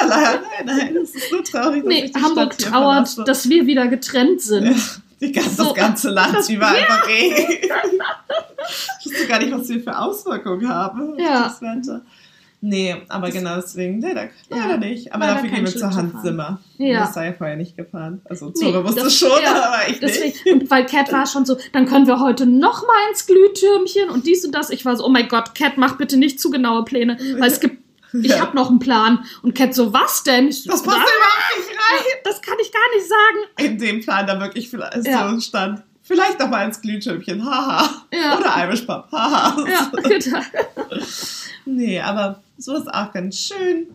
Nein, 0.07 0.09
nein, 0.09 0.39
nein, 0.65 0.77
nein, 0.77 0.97
es 0.97 1.13
ist 1.13 1.31
nur 1.31 1.43
traurig, 1.43 1.83
Nee, 1.85 2.11
Hamburg 2.15 2.53
Stadt 2.55 2.71
trauert, 2.71 3.27
dass 3.27 3.47
wir 3.49 3.67
wieder 3.67 3.87
getrennt 3.87 4.41
sind. 4.41 4.65
Ja, 4.65 4.75
die 5.21 5.31
ganze, 5.31 5.55
So, 5.55 5.63
das 5.65 5.73
ganze 5.75 6.09
Land 6.09 6.35
das- 6.35 6.49
über 6.49 6.67
einfach 6.67 7.07
Regen. 7.07 7.69
Ich 8.99 9.11
wusste 9.11 9.27
gar 9.27 9.39
nicht, 9.39 9.51
was 9.51 9.67
wir 9.67 9.81
für 9.81 9.97
Auswirkungen 9.99 10.67
haben. 10.69 11.19
Ja. 11.19 11.43
Das 11.43 11.61
Wetter. 11.61 12.01
Nee, 12.65 12.95
aber 13.09 13.29
genau 13.29 13.57
deswegen, 13.57 13.99
nee, 13.99 14.13
da, 14.13 14.23
leider 14.49 14.69
Ja, 14.71 14.77
nicht. 14.77 15.11
Aber 15.11 15.25
leider 15.25 15.35
dafür 15.35 15.49
gehen 15.49 15.65
wir 15.65 15.71
zur 15.71 15.79
Schlittschuhfahren. 15.81 16.13
Hans 16.13 16.23
Zimmer. 16.23 16.59
Ja. 16.77 16.99
Das 17.01 17.13
sei 17.13 17.25
ja 17.27 17.33
vorher 17.33 17.57
nicht 17.57 17.75
geplant. 17.75 18.21
Also 18.29 18.45
Nee, 18.47 18.53
Zora 18.53 18.83
wusste 18.85 19.01
das- 19.03 19.17
schon, 19.17 19.41
ja, 19.43 19.65
aber 19.67 19.89
ich 19.89 19.99
Deswegen, 19.99 20.25
nicht. 20.27 20.45
und 20.63 20.71
weil 20.71 20.85
Cat 20.85 21.11
war 21.11 21.25
schon 21.27 21.45
so, 21.45 21.57
dann 21.73 21.85
können 21.87 22.07
wir 22.07 22.21
heute 22.21 22.45
noch 22.45 22.81
mal 22.87 23.09
ins 23.09 23.25
Glühtürmchen 23.27 24.09
und 24.09 24.25
dies 24.25 24.45
und 24.45 24.55
das. 24.55 24.69
Ich 24.69 24.85
war 24.85 24.95
so, 24.95 25.05
oh 25.05 25.09
mein 25.09 25.27
Gott, 25.27 25.55
Cat, 25.55 25.73
mach 25.75 25.97
bitte 25.97 26.15
nicht 26.15 26.39
zu 26.39 26.49
genaue 26.51 26.85
Pläne, 26.85 27.17
weil 27.37 27.49
es 27.51 27.59
gibt, 27.59 27.83
ich 28.13 28.31
Ja. 28.31 28.39
habe 28.39 28.55
noch 28.55 28.69
einen 28.69 28.79
Plan. 28.79 29.25
Und 29.41 29.55
Cat 29.55 29.73
so, 29.75 29.91
was 29.91 30.23
denn? 30.23 30.47
Ich 30.47 30.63
Das 30.63 30.83
passt 30.83 30.87
"Was? 30.87 31.03
überhaupt 31.03 31.57
nicht 31.57 31.69
rein. 31.77 32.19
das 32.23 32.41
kann 32.41 32.55
ich 32.61 32.71
gar 32.71 32.95
nicht 32.95 33.09
sagen. 33.09 33.71
In 33.73 33.77
dem 33.77 33.99
Plan 33.99 34.25
da 34.25 34.39
wirklich 34.39 34.69
vielleicht 34.69 35.05
Ja. 35.05 35.29
so 35.29 35.37
stand. 35.41 35.81
Vielleicht 36.05 36.39
noch 36.39 36.49
mal 36.49 36.65
ins 36.65 36.79
Glühtürmchen, 36.81 37.45
haha. 37.45 37.89
Ja. 38.13 38.37
Oder 38.37 38.65
Irish 38.65 38.81
Pub, 38.81 39.05
haha. 39.11 39.65
Ja, 39.69 39.91
genau. 40.09 40.39
Nee, 41.65 41.99
aber 42.01 42.41
so 42.57 42.75
ist 42.75 42.87
auch 42.93 43.11
ganz 43.13 43.37
schön. 43.37 43.87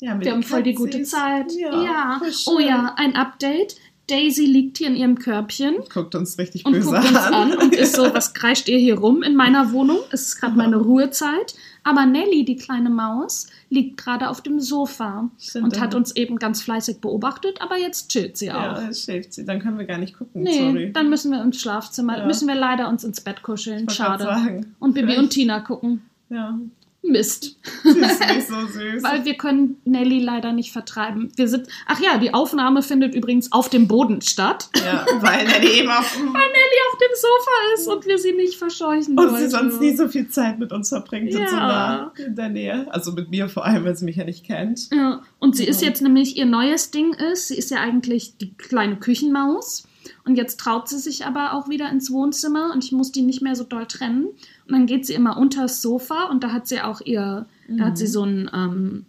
Ja, 0.00 0.20
Wir 0.20 0.32
haben 0.32 0.42
voll 0.42 0.62
die 0.62 0.74
gute 0.74 1.02
Zeit. 1.02 1.52
Ja. 1.52 1.82
Ja. 1.82 2.20
Oh 2.46 2.58
ja, 2.58 2.94
ein 2.96 3.16
Update. 3.16 3.76
Daisy 4.06 4.44
liegt 4.44 4.76
hier 4.76 4.88
in 4.88 4.96
ihrem 4.96 5.18
Körbchen 5.18 5.76
Guckt 5.90 6.14
uns 6.14 6.36
richtig 6.36 6.66
und 6.66 6.72
böse 6.72 6.90
guckt 6.90 7.08
uns 7.08 7.16
an 7.16 7.56
und 7.56 7.74
ist 7.74 7.96
so, 7.96 8.02
was 8.14 8.34
kreischt 8.34 8.68
ihr 8.68 8.76
hier 8.76 8.98
rum 8.98 9.22
in 9.22 9.34
meiner 9.34 9.72
Wohnung? 9.72 9.96
Es 10.10 10.26
ist 10.26 10.40
gerade 10.40 10.56
meine 10.56 10.76
Ruhezeit. 10.76 11.54
Aber 11.84 12.04
Nelly, 12.04 12.44
die 12.44 12.56
kleine 12.56 12.90
Maus, 12.90 13.46
liegt 13.70 13.96
gerade 13.96 14.28
auf 14.28 14.42
dem 14.42 14.60
Sofa 14.60 15.30
Stimmt, 15.38 15.64
und 15.64 15.80
hat 15.80 15.94
uns 15.94 16.14
eben 16.16 16.38
ganz 16.38 16.60
fleißig 16.60 17.00
beobachtet, 17.00 17.62
aber 17.62 17.78
jetzt 17.78 18.10
chillt 18.10 18.36
sie 18.36 18.52
auch. 18.52 18.76
Ja, 18.76 18.82
jetzt 18.84 19.04
schläft 19.04 19.32
sie. 19.32 19.46
Dann 19.46 19.60
können 19.60 19.78
wir 19.78 19.86
gar 19.86 19.98
nicht 19.98 20.16
gucken, 20.18 20.42
Nee, 20.42 20.58
sorry. 20.58 20.92
dann 20.92 21.08
müssen 21.08 21.30
wir 21.30 21.42
ins 21.42 21.60
Schlafzimmer, 21.60 22.18
Ja. 22.18 22.26
müssen 22.26 22.46
wir 22.46 22.54
leider 22.56 22.88
uns 22.90 23.04
ins 23.04 23.22
Bett 23.22 23.42
kuscheln. 23.42 23.88
Schade. 23.88 24.24
Sagen. 24.24 24.76
Und 24.80 24.94
Bibi 24.94 25.16
und 25.16 25.30
Tina 25.30 25.60
gucken. 25.60 26.02
Ja, 26.28 26.58
Mist. 27.08 27.56
sie 27.82 27.88
ist 28.00 28.20
nicht 28.20 28.48
so 28.48 28.66
süß. 28.66 29.02
Weil 29.02 29.24
wir 29.24 29.34
können 29.34 29.76
Nelly 29.84 30.20
leider 30.20 30.52
nicht 30.52 30.72
vertreiben. 30.72 31.30
Wir 31.36 31.48
sind. 31.48 31.68
Ach 31.86 32.00
ja, 32.00 32.18
die 32.18 32.32
Aufnahme 32.34 32.82
findet 32.82 33.14
übrigens 33.14 33.52
auf 33.52 33.68
dem 33.68 33.86
Boden 33.88 34.20
statt. 34.22 34.68
ja, 34.84 35.04
weil 35.20 35.46
er 35.46 35.62
eben 35.62 35.88
auf 35.90 36.16
Weil 36.16 36.24
Nelly 36.32 36.78
auf 36.92 36.98
dem 36.98 37.14
Sofa 37.14 37.74
ist 37.74 37.88
und 37.88 38.06
wir 38.06 38.18
sie 38.18 38.32
nicht 38.32 38.56
verscheuchen 38.56 39.18
und 39.18 39.30
wollten. 39.30 39.36
sie 39.36 39.48
sonst 39.48 39.80
nie 39.80 39.94
so 39.96 40.08
viel 40.08 40.28
Zeit 40.28 40.58
mit 40.58 40.72
uns 40.72 40.88
verbringt 40.88 41.34
und 41.34 41.48
so 41.48 41.56
Ja. 41.56 41.60
nah 41.66 42.12
in 42.24 42.34
der 42.36 42.48
Nähe. 42.48 42.86
Also 42.90 43.12
mit 43.12 43.30
mir 43.30 43.48
vor 43.48 43.64
allem, 43.64 43.84
weil 43.84 43.96
sie 43.96 44.04
mich 44.04 44.16
ja 44.16 44.24
nicht 44.24 44.44
kennt. 44.44 44.88
Ja, 44.92 45.22
und 45.38 45.56
sie 45.56 45.64
Ja. 45.64 45.70
ist 45.70 45.82
jetzt 45.82 46.00
nämlich, 46.02 46.36
ihr 46.36 46.46
neues 46.46 46.90
Ding 46.90 47.12
ist, 47.14 47.48
sie 47.48 47.56
ist 47.56 47.70
ja 47.70 47.78
eigentlich 47.80 48.38
die 48.38 48.54
kleine 48.54 48.96
Küchenmaus. 48.96 49.86
Und 50.24 50.36
jetzt 50.36 50.60
traut 50.60 50.88
sie 50.88 50.98
sich 50.98 51.26
aber 51.26 51.52
auch 51.54 51.68
wieder 51.68 51.88
ins 51.90 52.10
Wohnzimmer 52.10 52.72
und 52.72 52.84
ich 52.84 52.92
muss 52.92 53.12
die 53.12 53.22
nicht 53.22 53.42
mehr 53.42 53.56
so 53.56 53.64
doll 53.64 53.86
trennen. 53.86 54.26
Und 54.66 54.72
dann 54.72 54.86
geht 54.86 55.06
sie 55.06 55.14
immer 55.14 55.36
unters 55.36 55.80
Sofa 55.82 56.24
und 56.30 56.42
da 56.44 56.52
hat 56.52 56.66
sie 56.68 56.80
auch 56.80 57.00
ihr, 57.00 57.46
da 57.68 57.84
hat 57.86 57.98
sie 57.98 58.06
so 58.06 58.24
ein, 58.24 58.50
ähm, 58.54 59.06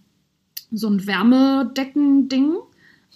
so 0.72 0.88
ein 0.90 1.06
Wärmedecken-Ding. 1.06 2.56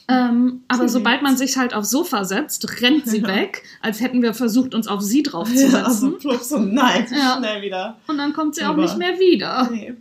Ähm, 0.07 0.63
aber 0.67 0.87
Sie 0.87 0.93
sobald 0.93 1.21
man 1.21 1.37
sich 1.37 1.57
halt 1.57 1.73
aufs 1.75 1.91
Sofa 1.91 2.25
setzt, 2.25 2.81
rennt 2.81 3.05
sie 3.05 3.19
Ja. 3.19 3.27
weg, 3.27 3.63
als 3.81 4.01
hätten 4.01 4.21
wir 4.23 4.33
versucht, 4.33 4.73
uns 4.73 4.87
auf 4.87 5.01
sie 5.01 5.17
Ja, 5.23 5.29
draufzusetzen. 5.31 5.75
also 5.85 6.11
plups 6.11 6.51
und 6.51 6.73
nein, 6.73 7.05
Ja. 7.11 7.35
schnell 7.37 7.61
wieder. 7.61 7.97
Und 8.07 8.17
dann 8.17 8.33
kommt 8.33 8.55
sie 8.55 8.63
auch 8.63 8.69
Aber- 8.69 8.81
nicht 8.81 8.97
mehr 8.97 9.19
wieder. 9.19 9.69
Nee. 9.71 9.93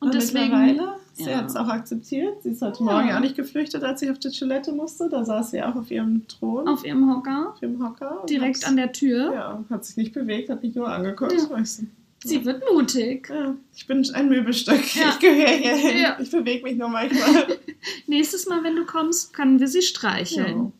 Und 0.00 0.08
Und 0.08 0.14
deswegen. 0.14 0.78
Sie 1.18 1.30
ja. 1.30 1.38
hat 1.38 1.46
es 1.46 1.56
auch 1.56 1.68
akzeptiert. 1.68 2.42
Sie 2.42 2.50
ist 2.50 2.62
heute 2.62 2.78
Ja. 2.78 2.84
Morgen 2.84 3.12
auch 3.12 3.20
nicht 3.20 3.36
geflüchtet, 3.36 3.82
als 3.84 4.00
ich 4.02 4.10
auf 4.10 4.18
die 4.18 4.30
Toilette 4.30 4.72
musste. 4.72 5.08
Da 5.08 5.24
saß 5.24 5.50
sie 5.50 5.62
auch 5.62 5.74
auf 5.76 5.90
ihrem 5.90 6.26
Thron, 6.28 6.66
Auf 6.68 6.84
ihrem 6.84 7.10
Hocker, 7.14 7.50
auf 7.54 7.62
ihrem 7.62 7.82
Hocker. 7.84 8.24
direkt 8.28 8.66
an 8.66 8.76
der 8.76 8.92
Tür. 8.92 9.32
Ja, 9.34 9.64
hat 9.70 9.84
sich 9.84 9.96
nicht 9.96 10.12
bewegt, 10.14 10.48
hat 10.50 10.62
mich 10.62 10.74
nur 10.74 10.88
angeguckt. 10.88 11.32
Ja. 11.32 11.38
Du, 12.20 12.28
Sie 12.28 12.44
wird 12.44 12.64
mutig. 12.72 13.28
ja, 13.32 13.54
ich 13.76 13.86
bin 13.86 14.04
ein 14.12 14.28
Möbelstück. 14.28 14.82
Ich 14.84 15.18
gehöre 15.20 15.48
hier 15.50 15.76
hin. 15.76 15.98
Ja. 16.02 16.16
Ich 16.20 16.30
bewege 16.32 16.64
mich 16.64 16.76
nur 16.76 16.88
manchmal. 16.88 17.46
Nächstes 18.08 18.46
Mal, 18.48 18.64
wenn 18.64 18.74
du 18.74 18.84
kommst, 18.86 19.32
können 19.34 19.60
wir 19.60 19.68
sie 19.68 19.82
streicheln. 19.82 20.72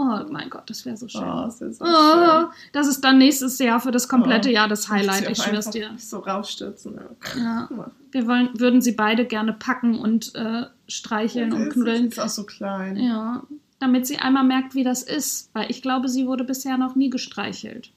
Oh 0.00 0.24
mein 0.30 0.48
Gott, 0.48 0.70
das 0.70 0.84
wäre 0.86 0.96
so 0.96 1.08
schön. 1.08 1.24
Oh, 1.24 1.42
das 1.46 1.60
ist 1.60 1.78
so 1.78 1.84
Oh, 1.84 2.44
das 2.72 2.86
ist 2.86 3.00
dann 3.02 3.18
nächstes 3.18 3.58
Jahr 3.58 3.80
für 3.80 3.90
das 3.90 4.08
komplette 4.08 4.48
Oh. 4.48 4.52
Jahr 4.52 4.68
das 4.68 4.86
schön. 4.86 4.96
Highlight, 4.98 5.28
ich 5.28 5.42
schwör's 5.42 5.70
dir. 5.70 5.90
So 5.98 6.18
rausstürzen. 6.18 6.94
Ja. 7.36 7.68
Ja. 7.68 7.90
Wir 8.12 8.26
wollen, 8.28 8.50
würden 8.58 8.80
sie 8.80 8.92
beide 8.92 9.24
gerne 9.24 9.52
packen 9.52 9.98
und 9.98 10.34
äh, 10.36 10.66
streicheln 10.86 11.52
und 11.52 11.62
ist- 11.66 11.72
knuddeln. 11.72 12.02
Sie 12.02 12.08
ist 12.08 12.18
auch 12.20 12.28
so 12.28 12.44
klein. 12.44 12.96
Ja, 12.96 13.42
damit 13.80 14.06
sie 14.06 14.18
einmal 14.18 14.44
merkt, 14.44 14.76
wie 14.76 14.84
das 14.84 15.02
ist. 15.02 15.50
Weil 15.52 15.68
ich 15.70 15.82
glaube, 15.82 16.08
sie 16.08 16.28
wurde 16.28 16.44
bisher 16.44 16.78
noch 16.78 16.94
nie 16.94 17.10
gestreichelt. 17.10 17.90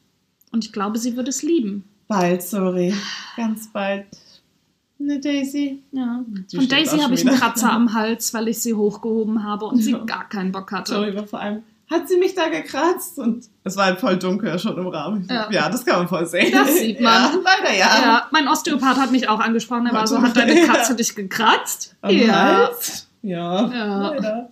Und 0.51 0.65
ich 0.65 0.73
glaube, 0.73 0.97
sie 0.97 1.15
würde 1.15 1.29
es 1.29 1.43
lieben. 1.43 1.83
Bald, 2.07 2.41
sorry. 2.41 2.93
Ganz 3.37 3.67
bald. 3.71 4.05
Ne, 4.97 5.19
Daisy. 5.19 5.81
Ja. 5.91 6.23
Die 6.51 6.57
Von 6.57 6.67
Daisy 6.67 6.97
habe 6.99 7.13
ich 7.13 7.27
einen. 7.27 7.37
Kratzer 7.37 7.71
am 7.71 7.93
Hals, 7.93 8.33
weil 8.33 8.47
ich 8.47 8.59
sie 8.59 8.73
hochgehoben 8.73 9.43
habe 9.43 9.65
und 9.65 9.77
sie 9.81 9.91
Ja. 9.91 9.97
gar 10.05 10.27
keinen 10.29 10.51
Bock 10.51 10.71
hatte. 10.71 10.93
Sorry, 10.93 11.09
aber 11.15 11.25
vor 11.25 11.39
allem 11.39 11.63
hat 11.91 12.07
sie 12.07 12.17
mich 12.17 12.33
da 12.33 12.47
gekratzt 12.47 13.19
und 13.19 13.45
es 13.63 13.75
war 13.75 13.85
halt 13.85 13.99
voll 13.99 14.17
dunkel 14.17 14.57
schon 14.57 14.77
im 14.77 14.87
Raum. 14.87 15.25
Ja. 15.29 15.47
Ja. 15.51 15.69
das 15.69 15.85
kann 15.85 15.99
man 15.99 16.07
voll 16.07 16.25
sehen. 16.25 16.51
Das 16.51 16.75
sieht 16.75 16.99
man. 17.01 17.33
Ja, 17.33 17.39
leider 17.43 17.73
ja. 17.77 18.01
Ja, 18.01 18.27
mein 18.31 18.47
Osteopath 18.47 18.97
hat 18.97 19.11
mich 19.11 19.27
auch 19.29 19.39
angesprochen. 19.39 19.85
Er 19.87 19.93
war 19.93 20.07
so, 20.07 20.19
hat 20.21 20.35
deine. 20.35 20.65
Katze 20.65 20.95
dich 20.95 21.13
gekratzt? 21.15 21.95
Am 22.01 22.09
ja. 22.11 22.33
Hals? 22.67 23.07
Ja, 23.21 23.67
Ja. 23.71 24.09
leider. 24.09 24.49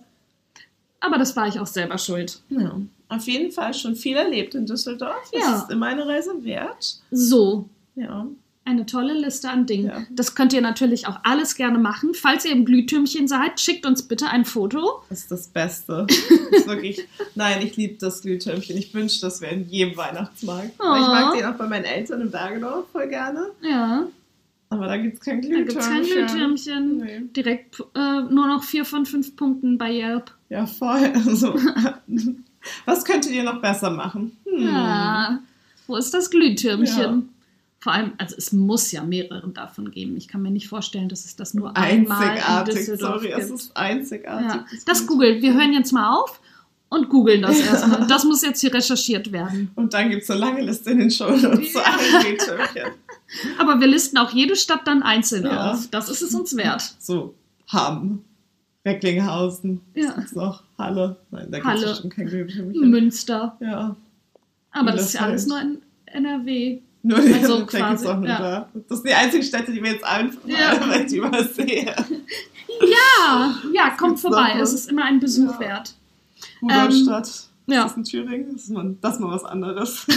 Aber 1.00 1.18
das 1.18 1.34
war 1.34 1.48
ich 1.48 1.58
auch 1.58 1.66
selber 1.66 1.96
schuld. 1.98 2.40
Ja. 2.50 2.72
Auf 3.08 3.26
jeden 3.26 3.50
Fall 3.50 3.72
schon 3.74 3.96
viel 3.96 4.16
erlebt 4.16 4.54
in 4.54 4.66
Düsseldorf. 4.66 5.30
Das 5.32 5.40
Ja. 5.42 5.56
ist 5.56 5.70
immer 5.70 5.86
eine 5.86 6.06
Reise 6.06 6.44
wert. 6.44 6.98
So, 7.10 7.68
Ja. 7.96 8.26
Eine 8.70 8.86
tolle 8.86 9.12
Liste 9.14 9.50
an 9.50 9.66
Dingen. 9.66 9.86
Ja. 9.88 10.02
Das 10.10 10.34
könnt 10.34 10.52
ihr 10.52 10.60
natürlich 10.60 11.06
auch 11.06 11.18
alles 11.24 11.54
gerne 11.56 11.78
machen. 11.78 12.14
Falls 12.14 12.44
ihr 12.44 12.52
im 12.52 12.64
Glühtürmchen 12.64 13.28
seid, 13.28 13.60
schickt 13.60 13.84
uns 13.86 14.02
bitte 14.02 14.28
ein 14.28 14.44
Foto. 14.44 15.02
Das 15.08 15.20
ist 15.20 15.30
das 15.30 15.48
Beste. 15.48 16.06
Das 16.08 16.60
ist 16.60 16.66
wirklich, 16.68 17.06
nein, 17.34 17.60
ich 17.62 17.76
liebe 17.76 17.94
das 17.98 18.22
Glühtürmchen. 18.22 18.76
Ich 18.76 18.94
wünsche, 18.94 19.20
das 19.20 19.40
wäre 19.40 19.54
in 19.54 19.68
jedem 19.68 19.96
Weihnachtsmarkt. 19.96 20.78
Weil 20.78 21.00
Ich 21.00 21.06
Oh. 21.06 21.10
mag 21.10 21.34
den 21.36 21.44
auch 21.46 21.54
bei 21.56 21.66
meinen 21.66 21.84
Eltern 21.84 22.20
in 22.22 22.30
Bergedorf 22.30 22.86
voll 22.92 23.08
gerne. 23.08 23.46
Ja, 23.62 24.06
Aber 24.70 24.86
da 24.86 24.96
gibt 24.96 25.14
es 25.14 25.20
kein 25.20 25.42
da 25.42 25.48
Glühtürmchen. 25.48 25.66
gibt 25.68 25.80
es 25.80 25.88
kein 25.88 26.26
Glühtürmchen. 26.28 26.96
Nee. 26.98 27.20
Direkt 27.36 27.80
äh, 27.94 28.20
nur 28.30 28.46
noch 28.46 28.62
vier 28.64 28.84
von 28.84 29.04
fünf 29.06 29.34
Punkten 29.36 29.76
bei 29.78 29.92
Yelp. 29.92 30.30
Ja, 30.48 30.66
voll. 30.66 31.12
Also, 31.26 31.54
was 32.84 33.04
könntet 33.04 33.32
ihr 33.32 33.42
noch 33.42 33.60
besser 33.60 33.90
machen? 33.90 34.36
Hm. 34.44 34.66
Ja, 34.66 35.38
wo 35.86 35.96
ist 35.96 36.12
das 36.14 36.30
Glühtürmchen? 36.30 36.98
Ja. 36.98 37.22
Vor 37.82 37.92
allem, 37.92 38.12
also 38.18 38.34
es 38.36 38.52
muss 38.52 38.92
ja 38.92 39.02
mehrere 39.02 39.48
davon 39.48 39.90
geben. 39.90 40.16
Ich 40.18 40.28
kann 40.28 40.42
mir 40.42 40.50
nicht 40.50 40.68
vorstellen, 40.68 41.08
dass 41.08 41.24
es 41.24 41.34
das 41.36 41.54
nur 41.54 41.74
einmal 41.76 42.22
in 42.22 42.28
Einzigartig, 42.30 42.74
Düsseldorf 42.74 43.22
sorry, 43.22 43.32
es 43.32 43.46
gibt. 43.48 43.58
ist 43.60 43.76
einzigartig. 43.76 44.48
Ja, 44.48 44.66
das 44.86 45.06
googelt. 45.06 45.40
Wir 45.42 45.54
hören 45.54 45.72
jetzt 45.72 45.90
mal 45.92 46.14
auf 46.14 46.40
und 46.90 47.08
googeln 47.08 47.40
das 47.40 47.58
erstmal. 47.58 48.06
Das 48.06 48.24
muss 48.24 48.42
jetzt 48.42 48.60
hier 48.60 48.74
recherchiert 48.74 49.32
werden. 49.32 49.70
Und 49.76 49.94
dann 49.94 50.10
gibt 50.10 50.24
es 50.24 50.30
eine 50.30 50.40
lange 50.40 50.60
Liste 50.60 50.90
in 50.90 50.98
den 50.98 51.10
Shownotes 51.10 51.72
zu 51.72 51.82
allen. 51.82 52.36
Aber 53.58 53.80
wir 53.80 53.86
listen 53.86 54.18
auch 54.18 54.30
jede 54.30 54.56
Stadt 54.56 54.86
dann 54.86 55.02
einzeln 55.02 55.44
Ja. 55.44 55.72
auf. 55.72 55.88
Das 55.90 56.10
ist 56.10 56.20
es 56.20 56.34
uns 56.34 56.54
wert. 56.56 56.82
So, 56.98 57.34
Hamm, 57.68 58.22
Recklinghausen, 58.84 59.80
Ja. 59.94 60.14
was 60.16 60.32
noch? 60.32 60.62
Halle. 60.76 61.16
Nein, 61.30 61.46
da 61.50 61.60
gibt 61.60 61.74
es 61.76 62.02
bestimmt 62.02 62.14
kein. 62.14 62.90
Münster. 62.90 63.56
Ja, 63.60 63.96
Aber 64.72 64.92
das 64.92 65.06
ist 65.06 65.12
ja 65.14 65.20
alles 65.22 65.46
nur 65.46 65.60
in 65.60 65.78
NRW. 66.06 66.80
Nur 67.02 67.18
Also 67.18 67.30
da 67.30 67.56
gibt's 67.60 67.74
quasi, 67.74 68.06
auch 68.08 68.16
nur 68.18 68.28
ja. 68.28 68.38
da. 68.38 68.68
Das 68.88 68.98
sind 68.98 69.08
die 69.08 69.14
einzigen 69.14 69.42
Städte, 69.42 69.72
die 69.72 69.82
wir 69.82 69.92
jetzt 69.92 70.04
einfach 70.04 70.40
Ja. 70.46 70.74
übersehen. 71.12 71.94
Ja, 72.82 73.58
ja, 73.74 73.90
kommt 73.90 74.20
vorbei. 74.20 74.54
Es 74.58 74.72
ist 74.72 74.88
immer 74.90 75.04
ein 75.04 75.20
Besuch 75.20 75.52
Ja. 75.54 75.60
wert. 75.60 75.94
Rudolstadt. 76.62 77.26
Ist 77.26 77.50
ja. 77.66 77.82
das 77.82 77.94
in 77.96 78.04
Thüringen? 78.04 78.52
Das 78.54 78.62
ist 78.64 78.70
mal, 78.70 78.96
das 79.02 79.14
ist 79.14 79.20
mal 79.20 79.30
was 79.32 79.44
anderes. 79.44 80.06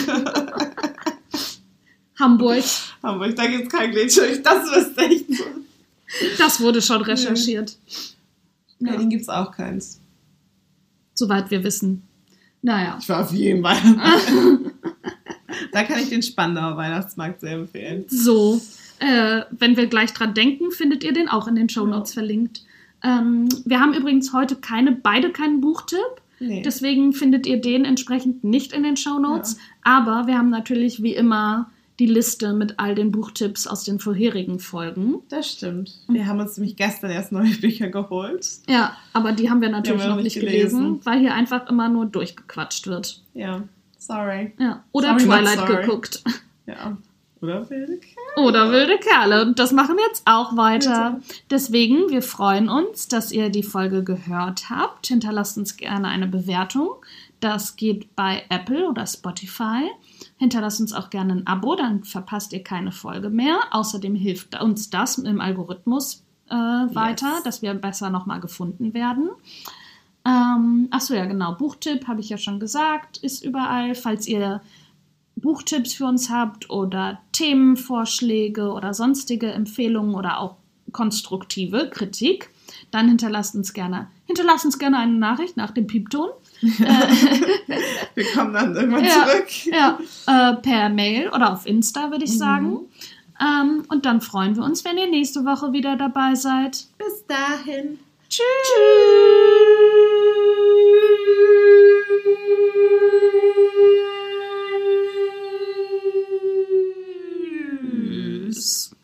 Hamburg. 2.19 2.63
Hamburg, 3.01 3.35
da 3.35 3.47
gibt 3.47 3.63
es 3.63 3.69
kein 3.69 3.91
Glühtürmchen. 3.91 4.43
Das 4.43 4.65
wüsste 4.71 5.05
ich. 5.05 5.25
Das 6.37 6.61
wurde 6.61 6.81
schon 6.81 7.01
recherchiert. 7.01 7.75
Ja, 8.79 8.91
Berlin 8.91 9.09
gibt 9.09 9.23
es 9.23 9.29
auch 9.29 9.51
keins. 9.51 9.99
soweit 11.15 11.49
wir 11.51 11.63
wissen. 11.63 12.03
Naja. 12.61 12.97
Ich 13.01 13.09
war 13.09 13.23
auf 13.23 13.31
jeden 13.33 13.63
Weihnachtsmarkt. 13.63 14.71
da 15.73 15.83
kann 15.83 15.99
ich 15.99 16.09
den 16.09 16.23
Spandauer 16.23 16.77
Weihnachtsmarkt 16.77 17.41
sehr 17.41 17.53
empfehlen. 17.53 18.05
So, 18.07 18.61
äh, 18.99 19.41
wenn 19.51 19.75
wir 19.75 19.87
gleich 19.87 20.13
dran 20.13 20.33
denken, 20.33 20.71
findet 20.71 21.03
ihr 21.03 21.13
den 21.13 21.27
auch 21.27 21.47
in 21.47 21.55
den 21.55 21.69
Shownotes 21.69 22.13
verlinkt. 22.13 22.63
Ähm, 23.03 23.49
wir 23.65 23.79
haben 23.79 23.93
übrigens 23.93 24.33
heute 24.33 24.55
keine, 24.55 24.93
beide 24.93 25.31
keinen 25.31 25.61
Buchtipp. 25.61 25.99
Nee. 26.39 26.61
Deswegen 26.63 27.13
findet 27.13 27.45
ihr 27.45 27.59
den 27.59 27.85
entsprechend 27.85 28.43
nicht 28.43 28.73
in 28.73 28.83
den 28.83 28.97
Shownotes. 28.97 29.57
Aber 29.83 30.27
wir 30.27 30.37
haben 30.37 30.49
natürlich 30.49 31.03
wie 31.03 31.15
immer 31.15 31.69
die 31.99 32.05
Liste 32.07 32.53
mit 32.53 32.79
all 32.79 32.95
den 32.95 33.11
Buchtipps 33.11 33.67
aus 33.67 33.83
den 33.83 33.99
vorherigen 33.99 34.59
Folgen. 34.59 35.21
Das 35.29 35.51
stimmt. 35.51 35.99
Wir 36.07 36.25
haben 36.25 36.39
uns 36.39 36.57
nämlich 36.57 36.75
gestern 36.75 37.11
erst 37.11 37.31
neue 37.31 37.51
Bücher 37.61 37.89
geholt. 37.89 38.47
Ja, 38.67 38.97
aber 39.13 39.31
die 39.31 39.49
haben 39.49 39.61
wir 39.61 39.69
natürlich 39.69 40.01
wir 40.01 40.07
noch 40.07 40.15
noch 40.15 40.23
nicht 40.23 40.35
nicht 40.35 40.45
gelesen, 40.45 40.79
gelesen. 40.79 40.99
weil 41.03 41.19
hier 41.19 41.33
einfach 41.33 41.69
immer 41.69 41.89
nur 41.89 42.05
durchgequatscht 42.05 42.87
wird. 42.87 43.21
Ja, 43.33 43.63
sorry. 44.05 44.53
Ja. 44.59 44.83
Oder 44.91 45.19
Sorry, 45.19 45.23
Twilight 45.25 45.65
geguckt. 45.67 46.23
Ja. 46.65 46.95
Oder 47.41 47.69
wilde 47.69 47.97
Kerle. 47.97 48.47
Oder 48.47 48.71
wilde 48.71 48.97
Kerle. 48.99 49.41
Und 49.41 49.59
das 49.59 49.73
machen 49.73 49.97
wir 49.97 50.05
jetzt 50.07 50.23
auch 50.23 50.55
weiter. 50.55 51.19
Deswegen, 51.49 52.09
wir 52.09 52.21
freuen 52.21 52.69
uns, 52.69 53.09
dass 53.09 53.33
ihr 53.33 53.49
die 53.49 53.63
Folge 53.63 54.01
gehört 54.05 54.69
habt. 54.69 55.07
Hinterlasst 55.07 55.57
uns 55.57 55.75
gerne 55.75 56.07
eine 56.07 56.25
Bewertung. 56.25 56.87
Das 57.41 57.75
geht 57.75 58.15
bei 58.15 58.43
Apple 58.47 58.87
oder 58.87 59.05
Spotify. 59.05 59.91
Hinterlasst 60.37 60.79
uns 60.79 60.93
auch 60.93 61.09
gerne 61.09 61.33
ein 61.33 61.45
Abo, 61.47 61.75
dann 61.75 62.05
verpasst 62.05 62.53
ihr 62.53 62.63
keine 62.63 62.93
Folge 62.93 63.29
mehr. 63.29 63.59
Außerdem 63.71 64.15
hilft 64.15 64.61
uns 64.61 64.89
das 64.89 65.17
im 65.17 65.41
Algorithmus 65.41 66.23
äh, 66.49 66.53
weiter, 66.55 67.33
Yes. 67.35 67.43
dass 67.43 67.61
wir 67.61 67.73
besser 67.73 68.09
nochmal 68.09 68.39
gefunden 68.39 68.93
werden. 68.93 69.29
Ähm, 70.25 70.87
achso, 70.91 71.13
ja, 71.13 71.25
genau. 71.25 71.53
Buchtipp 71.55 72.07
habe 72.07 72.21
ich 72.21 72.29
ja 72.29 72.37
schon 72.37 72.59
gesagt, 72.59 73.17
ist 73.17 73.43
überall. 73.43 73.93
Falls 73.95 74.27
ihr 74.27 74.61
Buchtipps 75.35 75.93
für 75.93 76.05
uns 76.05 76.29
habt 76.29 76.69
oder 76.69 77.19
Themenvorschläge 77.33 78.71
oder 78.71 78.93
sonstige 78.93 79.51
Empfehlungen 79.51 80.15
oder 80.15 80.39
auch 80.39 80.55
konstruktive 80.93 81.89
Kritik, 81.89 82.49
dann 82.91 83.07
hinterlasst 83.09 83.55
uns 83.55 83.73
gerne, 83.73 84.07
hinterlasst 84.25 84.63
uns 84.65 84.77
gerne 84.79 84.99
eine 84.99 85.13
Nachricht 85.13 85.57
nach 85.57 85.71
dem 85.71 85.87
Piepton. 85.87 86.29
Wir 86.61 88.25
kommen 88.33 88.53
dann 88.53 88.75
irgendwann 88.75 89.03
Ja. 89.03 89.25
zurück. 89.27 89.49
Ja, 89.65 89.99
äh, 90.27 90.53
per 90.57 90.89
Mail 90.89 91.29
oder 91.29 91.51
auf 91.51 91.65
Insta, 91.65 92.11
würde 92.11 92.23
ich 92.23 92.33
Mhm. 92.33 92.37
sagen. 92.37 92.79
Ähm, 93.41 93.83
und 93.89 94.05
dann 94.05 94.21
freuen 94.21 94.55
wir 94.55 94.63
uns, 94.63 94.85
wenn 94.85 94.97
ihr 94.97 95.09
nächste 95.09 95.43
Woche 95.43 95.73
wieder 95.73 95.97
dabei 95.97 96.35
seid. 96.35 96.85
Bis 96.97 97.25
dahin. 97.27 97.99
Tschüss. 98.29 98.43
Música 101.33 101.82